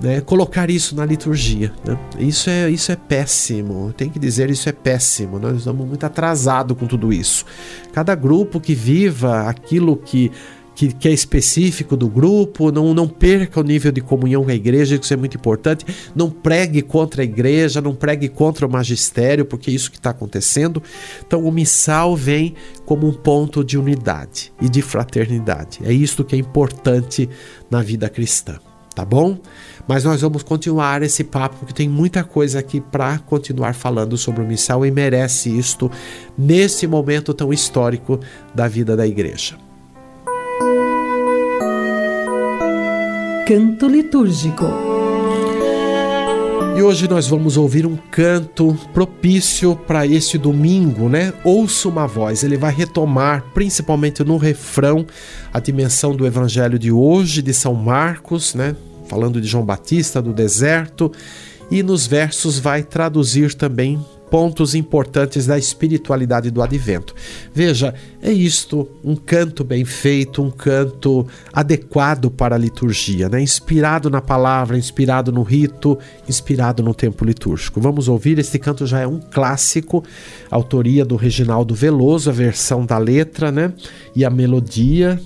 né, 0.03 0.21
colocar 0.21 0.69
isso 0.69 0.97
na 0.97 1.07
liturgia. 1.07 1.73
Né? 1.87 1.99
Isso, 2.19 2.51
é, 2.51 2.69
isso 2.69 2.91
é 2.91 2.97
péssimo, 2.97 3.93
tem 3.97 4.11
que 4.11 4.19
dizer 4.19 4.51
isso 4.51 4.69
é 4.69 4.73
péssimo. 4.73 5.39
Nós 5.39 5.59
estamos 5.59 5.87
muito 5.87 6.05
atrasados 6.05 6.77
com 6.77 6.87
tudo 6.87 7.13
isso. 7.13 7.45
Cada 7.93 8.15
grupo 8.15 8.61
que 8.61 8.75
viva 8.75 9.49
aquilo 9.49 9.97
que 9.97 10.31
que, 10.75 10.93
que, 10.93 11.09
é 11.09 11.13
específico 11.13 11.97
do 11.97 12.09
grupo, 12.09 12.73
não, 12.73 12.95
não 12.95 13.07
perca 13.07 13.61
o 13.61 13.63
nível 13.63 13.93
de 13.93 14.01
comunhão 14.01 14.45
com 14.45 14.51
a 14.51 14.55
igreja, 14.55 14.99
isso 15.01 15.13
é 15.13 15.17
muito 15.17 15.37
importante. 15.37 15.85
Não 16.15 16.31
pregue 16.31 16.83
contra 16.83 17.23
a 17.23 17.25
igreja, 17.25 17.81
não 17.81 17.95
pregue 17.95 18.29
contra 18.29 18.67
o 18.67 18.71
magistério, 18.71 19.45
porque 19.45 19.71
é 19.71 19.75
isso 19.75 19.91
que 19.91 19.99
está 19.99 20.11
acontecendo. 20.11 20.83
Então, 21.27 21.45
o 21.45 21.53
missal 21.53 22.17
vem 22.17 22.55
como 22.85 23.07
um 23.07 23.13
ponto 23.13 23.63
de 23.63 23.79
unidade 23.79 24.53
e 24.61 24.69
de 24.69 24.83
fraternidade. 24.83 25.81
É 25.85 25.93
isso 25.93 26.25
que 26.25 26.35
é 26.35 26.39
importante 26.39 27.29
na 27.71 27.83
vida 27.83 28.09
cristã, 28.09 28.59
tá 28.95 29.05
bom? 29.05 29.39
Mas 29.87 30.05
nós 30.05 30.21
vamos 30.21 30.43
continuar 30.43 31.03
esse 31.03 31.25
papo 31.25 31.57
porque 31.57 31.73
tem 31.73 31.89
muita 31.89 32.23
coisa 32.23 32.59
aqui 32.59 32.81
para 32.81 33.19
continuar 33.19 33.75
falando 33.75 34.17
sobre 34.17 34.43
o 34.43 34.47
missal 34.47 34.87
e 34.87 34.91
merece 34.91 35.57
isto 35.57 35.91
nesse 36.37 36.87
momento 36.87 37.35
tão 37.35 37.53
histórico 37.53 38.21
da 38.55 38.69
vida 38.69 38.97
da 38.97 39.07
igreja. 39.07 39.57
Canto 43.47 43.89
litúrgico. 43.89 45.02
E 46.75 46.83
hoje 46.83 47.07
nós 47.07 47.29
vamos 47.29 47.59
ouvir 47.59 47.85
um 47.85 47.97
canto 47.97 48.75
propício 48.95 49.77
para 49.77 50.07
este 50.07 50.39
domingo, 50.39 51.09
né? 51.09 51.33
Ouça 51.45 51.87
uma 51.89 52.07
voz. 52.07 52.43
Ele 52.43 52.57
vai 52.57 52.73
retomar, 52.73 53.45
principalmente 53.53 54.25
no 54.25 54.39
refrão, 54.39 55.07
a 55.53 55.61
dimensão 55.61 56.17
do 56.17 56.27
evangelho 56.27 56.79
de 56.79 56.91
hoje, 56.91 57.43
de 57.43 57.53
São 57.53 57.75
Marcos, 57.75 58.55
né? 58.55 58.75
falando 59.07 59.39
de 59.39 59.47
João 59.47 59.63
Batista, 59.63 60.23
do 60.23 60.33
deserto, 60.33 61.13
e 61.71 61.83
nos 61.83 62.07
versos 62.07 62.59
vai 62.59 62.83
traduzir 62.83 63.53
também 63.53 64.03
pontos 64.33 64.75
importantes 64.75 65.45
da 65.45 65.59
espiritualidade 65.59 66.51
do 66.51 66.63
advento. 66.63 67.15
Veja, 67.53 67.95
é 68.23 68.33
isto, 68.33 68.89
um 69.05 69.15
canto 69.15 69.63
bem 69.63 69.85
feito, 69.85 70.43
um 70.43 70.51
canto 70.51 71.27
adequado 71.53 72.31
para 72.31 72.55
a 72.55 72.59
liturgia, 72.59 73.29
né? 73.29 73.43
inspirado 73.43 74.09
na 74.09 74.23
palavra, 74.23 74.79
inspirado 74.79 75.31
no 75.31 75.43
rito, 75.43 75.99
inspirado 76.27 76.83
no 76.83 76.95
tempo 76.95 77.27
litúrgico. 77.27 77.79
Vamos 77.79 78.09
ouvir, 78.09 78.39
este 78.39 78.59
canto 78.59 78.87
já 78.87 79.01
é 79.01 79.07
um 79.07 79.21
clássico, 79.21 80.03
autoria 80.51 81.05
do 81.05 81.17
Reginaldo 81.17 81.75
Veloso, 81.75 82.31
a 82.31 82.33
versão 82.33 82.87
da 82.87 82.97
letra 82.97 83.53
né? 83.53 83.71
e 84.17 84.25
a 84.25 84.31
melodia. 84.31 85.21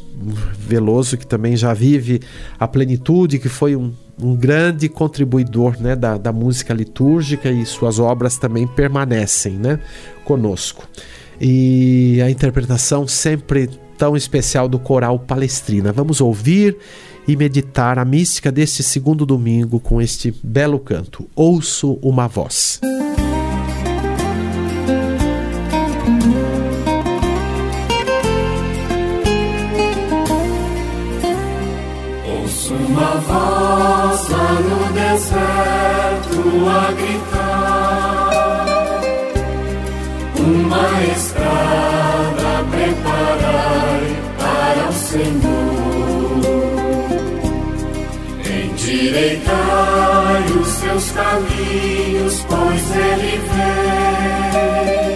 Veloso 0.59 1.17
que 1.17 1.27
também 1.27 1.57
já 1.57 1.73
vive 1.73 2.21
a 2.59 2.67
plenitude, 2.67 3.39
que 3.39 3.49
foi 3.49 3.77
um 3.77 3.93
um 4.21 4.35
grande 4.35 4.89
contribuidor 4.89 5.81
né, 5.81 5.95
da, 5.95 6.17
da 6.17 6.33
música 6.33 6.73
litúrgica 6.73 7.51
e 7.51 7.65
suas 7.67 7.99
obras 7.99 8.39
também 8.39 8.67
permanecem 8.67 9.55
né, 9.55 9.79
conosco. 10.25 10.89
E 11.41 12.21
a 12.23 12.31
interpretação 12.31 13.07
sempre 13.07 13.69
tão 13.99 14.17
especial 14.17 14.69
do 14.69 14.79
coral 14.79 15.19
Palestrina. 15.19 15.93
Vamos 15.93 16.21
ouvir 16.21 16.77
e 17.29 17.37
meditar 17.37 17.99
a 17.99 18.05
mística 18.05 18.53
deste 18.53 18.83
segundo 18.83 19.27
domingo 19.27 19.81
com 19.81 20.01
este 20.01 20.35
belo 20.43 20.79
canto. 20.79 21.29
Ouço 21.35 21.99
uma 22.03 22.29
voz. 22.29 22.81
Ouço 22.83 23.26
deserto 35.17 36.69
a 36.69 36.93
gritar. 36.93 38.67
Uma 40.39 41.03
estrada 41.17 42.65
preparai 42.71 44.05
para 44.39 44.89
o 44.89 44.93
Senhor. 44.93 46.43
Endireitai 48.45 50.45
os 50.61 50.69
seus 50.69 51.11
caminhos, 51.13 52.45
pois 52.49 52.91
Ele 52.95 53.41
vem. 53.55 55.07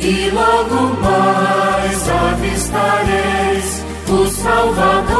E 0.00 0.30
logo 0.30 0.96
mais 1.02 2.08
avistareis 2.08 3.84
o 4.08 4.26
Salvador. 4.28 5.13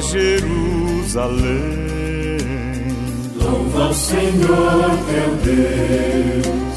Jerusalém. 0.00 1.78
Louva 3.36 3.88
o 3.88 3.94
Senhor 3.94 4.90
teu 5.06 5.34
Deus. 5.44 6.68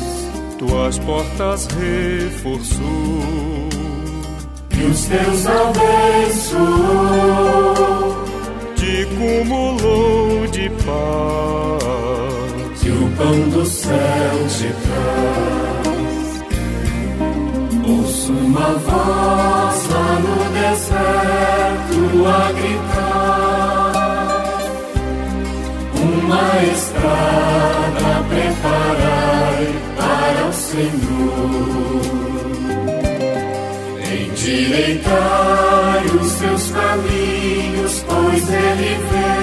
Tuas 0.57 0.99
portas 0.99 1.67
reforçou 1.67 2.81
que 4.69 4.83
os 4.83 5.05
teus 5.05 5.45
abençoou, 5.47 6.61
te 8.75 9.05
cumulou 9.17 10.47
de 10.47 10.69
paz, 10.85 11.83
que 12.81 12.89
o 12.89 13.09
pão 13.17 13.49
do 13.49 13.65
céu 13.65 14.47
te 14.47 14.73
traz. 14.83 15.60
Uma 18.31 18.69
voz 18.87 19.77
lá 19.89 20.09
no 20.23 20.37
deserto 20.53 21.99
a 22.25 22.51
gritar, 22.53 23.91
uma 26.01 26.47
estrada 26.71 28.11
preparai 28.29 29.63
para 29.97 30.41
o 30.47 30.53
Senhor. 30.53 32.01
Endireitai 34.31 36.05
os 36.21 36.27
seus 36.31 36.71
caminhos, 36.71 37.93
pois 38.07 38.49
ele 38.49 38.97
vem. 39.11 39.41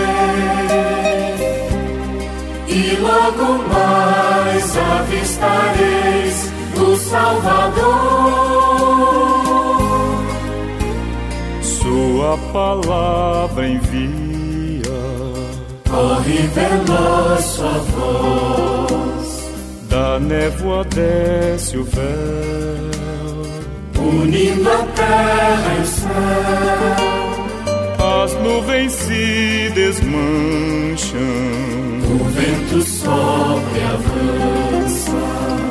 E 2.68 2.96
logo 3.02 3.48
mais 3.68 4.76
avistareis 4.78 6.36
o 6.74 6.96
Salvador. 6.96 8.47
Sua 12.28 12.36
palavra 12.52 13.66
envia, 13.66 14.82
Corre 15.88 16.46
veloz 16.54 17.44
sua 17.44 17.78
voz, 17.94 19.50
da 19.88 20.18
névoa 20.20 20.84
desce 20.84 21.78
o 21.78 21.84
véu, 21.84 22.02
unindo 23.96 24.70
a 24.70 24.84
terra 24.94 25.74
e 25.78 25.80
o 25.80 25.86
céu. 25.86 26.08
as 28.22 28.34
nuvens 28.34 28.92
se 28.92 29.72
desmancham, 29.74 31.18
O 32.10 32.24
vento 32.24 32.82
sopra 32.82 33.78
e 33.78 33.84
avança. 33.84 35.67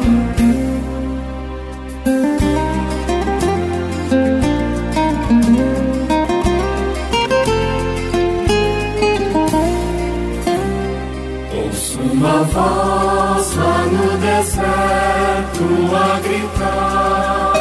Uma 12.17 12.43
voz 12.45 13.55
lá 13.55 13.85
no 13.91 14.17
deserto 14.17 15.65
a 15.95 16.19
gritar, 16.19 17.53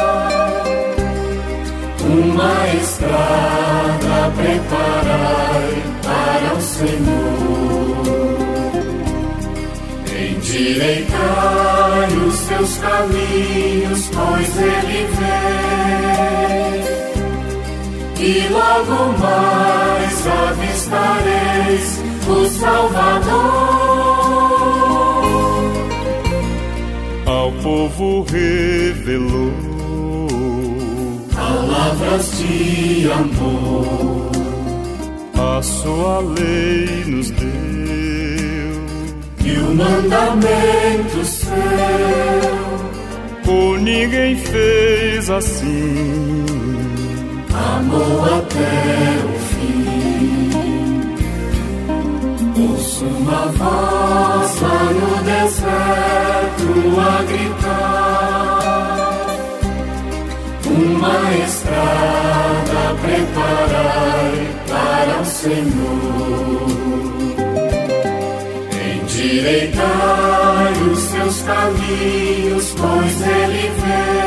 uma 2.01 2.67
estrada 2.73 4.31
preparai 4.35 5.69
para 6.01 6.49
o 6.55 6.61
Senhor. 6.61 8.07
Endireitai 10.19 12.09
os 12.27 12.35
seus 12.35 12.77
caminhos, 12.77 14.09
pois 14.11 14.57
ele 14.57 15.07
vem. 15.17 15.67
E 18.19 18.47
logo 18.49 19.13
mais 19.19 20.27
avistareis 20.49 22.01
o 22.27 22.45
Salvador. 22.59 24.06
Povo 27.67 28.25
revelou 28.31 29.51
Palavras 31.35 32.37
de 32.37 33.11
amor, 33.11 34.31
a 35.35 35.61
sua 35.61 36.19
lei 36.19 37.03
nos 37.05 37.29
deu. 37.31 37.47
e 39.45 39.57
o 39.59 39.75
mandamento 39.75 41.25
seu. 41.25 41.47
Por 43.43 43.79
ninguém 43.79 44.37
fez 44.37 45.29
assim, 45.29 46.45
amou 47.53 48.25
até 48.25 49.35
o 49.35 49.36
Uma 52.99 53.45
voz 53.51 54.59
lá 54.59 54.83
no 54.91 55.23
deserto 55.23 56.69
a 56.99 57.21
gritar, 57.23 58.57
uma 60.65 61.15
estrada 61.45 62.81
preparai 62.99 64.33
para 64.67 65.21
o 65.21 65.25
Senhor. 65.25 66.67
Endireitai 68.95 70.73
os 70.91 70.99
seus 70.99 71.37
caminhos, 71.43 72.73
pois 72.75 73.21
ele 73.21 73.71
vem. 73.77 74.17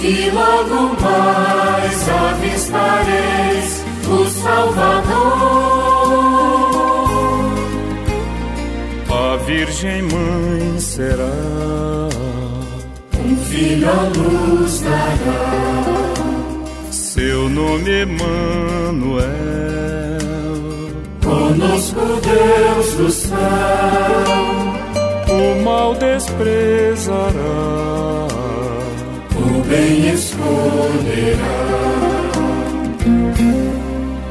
E 0.00 0.30
logo 0.30 0.94
mais 1.02 2.08
avistareis 2.08 3.84
o 4.06 4.26
Salvador. 4.28 5.63
Virgem 9.74 10.02
Mãe 10.02 10.78
será. 10.78 11.24
Um 13.18 13.36
filho 13.46 13.90
à 13.90 14.02
luz 14.16 14.80
dará, 14.82 16.14
Seu 16.92 17.48
nome 17.48 17.90
Emanuel, 18.02 19.24
conosco 21.24 22.00
Deus 22.22 22.94
do 22.94 23.10
céu. 23.10 23.36
o 25.28 25.64
mal 25.64 25.96
desprezará. 25.96 27.24
o 29.34 29.64
bem 29.68 30.14
escolherá. 30.14 31.64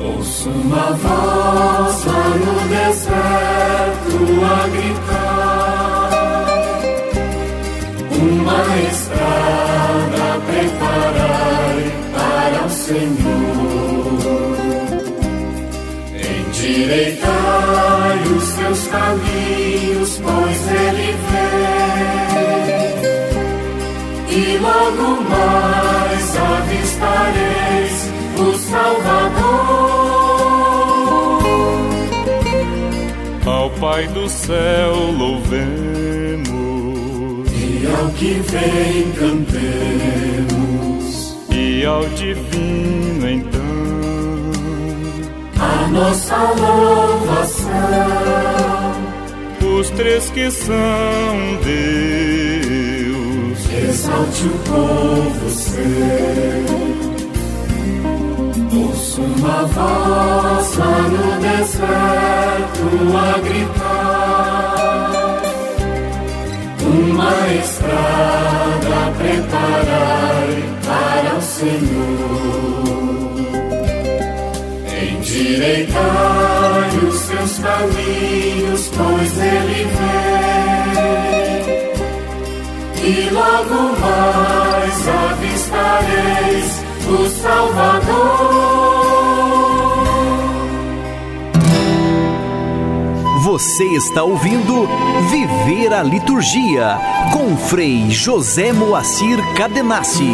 Ouço 0.06 0.50
uma 0.50 0.92
voz 0.94 2.06
lá 2.06 2.30
no 2.30 2.56
deserto 2.70 3.74
a 4.46 4.68
gritar, 4.68 5.13
uma 8.44 8.78
estrada 8.92 10.28
preparai 10.46 11.80
para 12.14 12.66
o 12.66 12.70
Senhor. 12.70 14.24
Endireitai 16.50 18.18
os 18.36 18.44
seus 18.44 18.88
caminhos, 18.88 20.22
pois 20.22 20.62
ele 20.72 21.10
vem. 21.30 22.14
E 24.30 24.58
logo 24.58 25.08
mais 25.30 26.26
avistareis 26.38 27.98
o 28.38 28.58
Salvador. 28.58 29.64
Ao 33.46 33.70
Pai 33.72 34.08
do 34.08 34.28
céu 34.30 34.96
louvemos, 35.18 36.23
que 38.24 38.40
vem 38.52 39.12
cantemos 39.20 40.16
e 41.52 41.86
ao 41.86 42.06
Divino 42.06 43.30
então, 43.30 43.60
a 45.60 45.88
nossa 45.90 46.38
louvação. 46.38 47.70
os 49.78 49.90
três 49.90 50.30
que 50.30 50.50
são 50.50 50.74
Deus, 51.66 53.60
Exalte 53.90 54.46
o 54.46 54.52
povo 54.70 55.50
seu. 55.50 55.84
Ouço 58.72 59.22
uma 59.22 59.66
voz 59.66 60.78
lá 60.78 61.02
no 61.10 61.42
deserto 61.42 62.88
a 63.18 63.38
gritar, 63.40 63.83
uma 67.14 67.54
estrada 67.54 69.14
preparai 69.18 70.64
para 70.86 71.38
o 71.38 71.42
Senhor. 71.42 72.84
Endireitai 75.12 76.92
os 77.08 77.16
seus 77.20 77.60
caminhos, 77.60 78.92
pois 78.98 79.38
ele 79.38 79.88
vem. 79.96 81.04
E 83.06 83.30
logo 83.32 83.80
mais 84.00 85.08
avistareis 85.32 86.70
o 87.08 87.30
Salvador. 87.42 89.03
Você 93.44 93.84
está 93.84 94.24
ouvindo 94.24 94.88
Viver 95.30 95.92
a 95.92 96.02
Liturgia 96.02 96.98
com 97.34 97.58
Frei 97.58 98.10
José 98.10 98.72
Moacir 98.72 99.38
Cadenassi. 99.54 100.32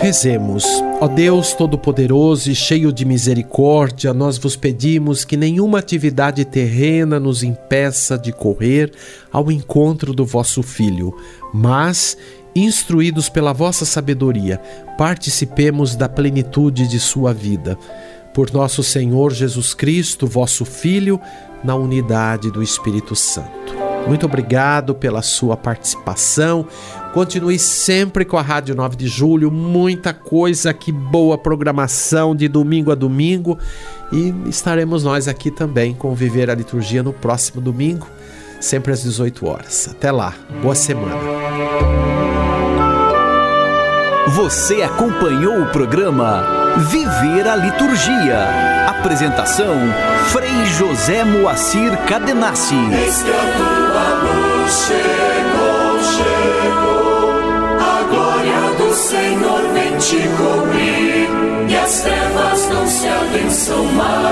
Rezemos. 0.00 0.64
Ó 1.00 1.06
Deus 1.06 1.52
Todo-Poderoso 1.52 2.50
e 2.50 2.54
cheio 2.54 2.92
de 2.92 3.04
misericórdia, 3.04 4.12
nós 4.12 4.38
vos 4.38 4.56
pedimos 4.56 5.24
que 5.24 5.36
nenhuma 5.36 5.78
atividade 5.78 6.44
terrena 6.44 7.20
nos 7.20 7.44
impeça 7.44 8.18
de 8.18 8.32
correr 8.32 8.90
ao 9.30 9.52
encontro 9.52 10.12
do 10.12 10.26
vosso 10.26 10.64
Filho, 10.64 11.14
mas 11.52 12.18
instruídos 12.56 13.28
pela 13.28 13.52
vossa 13.52 13.84
sabedoria, 13.84 14.60
participemos 14.98 15.94
da 15.94 16.08
plenitude 16.08 16.88
de 16.88 16.98
sua 16.98 17.32
vida. 17.32 17.78
Por 18.34 18.52
nosso 18.52 18.82
Senhor 18.82 19.32
Jesus 19.32 19.72
Cristo, 19.72 20.26
vosso 20.26 20.64
Filho, 20.64 21.20
na 21.62 21.76
unidade 21.76 22.50
do 22.50 22.62
Espírito 22.62 23.14
Santo. 23.14 23.72
Muito 24.06 24.26
obrigado 24.26 24.94
pela 24.94 25.22
sua 25.22 25.56
participação. 25.56 26.66
Continue 27.14 27.58
sempre 27.58 28.24
com 28.24 28.36
a 28.36 28.42
Rádio 28.42 28.74
9 28.74 28.96
de 28.96 29.06
Julho, 29.06 29.50
muita 29.50 30.12
coisa 30.12 30.70
aqui, 30.70 30.92
boa 30.92 31.38
programação 31.38 32.34
de 32.34 32.48
domingo 32.48 32.90
a 32.90 32.94
domingo. 32.94 33.56
E 34.12 34.34
estaremos 34.48 35.04
nós 35.04 35.26
aqui 35.26 35.50
também 35.50 35.94
com 35.94 36.14
Viver 36.14 36.50
a 36.50 36.54
Liturgia 36.54 37.02
no 37.02 37.12
próximo 37.12 37.60
domingo, 37.60 38.06
sempre 38.60 38.92
às 38.92 39.02
18 39.02 39.46
horas. 39.46 39.88
Até 39.88 40.10
lá, 40.10 40.34
boa 40.60 40.74
semana. 40.74 41.14
Você 44.28 44.82
acompanhou 44.82 45.62
o 45.62 45.70
programa 45.70 46.63
Viver 46.76 47.46
a 47.46 47.54
Liturgia. 47.54 48.48
Apresentação: 48.88 49.76
Frei 50.32 50.66
José 50.66 51.22
Moacir 51.24 51.96
Cadenassi. 52.06 52.74
Eis 52.74 53.22
que 53.22 53.30
a 53.30 53.34
tua 53.56 54.08
luz 54.24 54.86
chegou, 54.86 56.02
chegou. 56.16 57.30
A 57.78 58.02
glória 58.10 58.74
do 58.76 58.92
Senhor 58.92 59.62
vem 59.72 59.96
te 59.98 60.28
cobrir. 60.36 61.28
E 61.68 61.76
as 61.76 62.00
trevas 62.00 62.68
não 62.68 62.86
se 62.88 63.06
adensam 63.06 63.84
mais. 63.84 64.24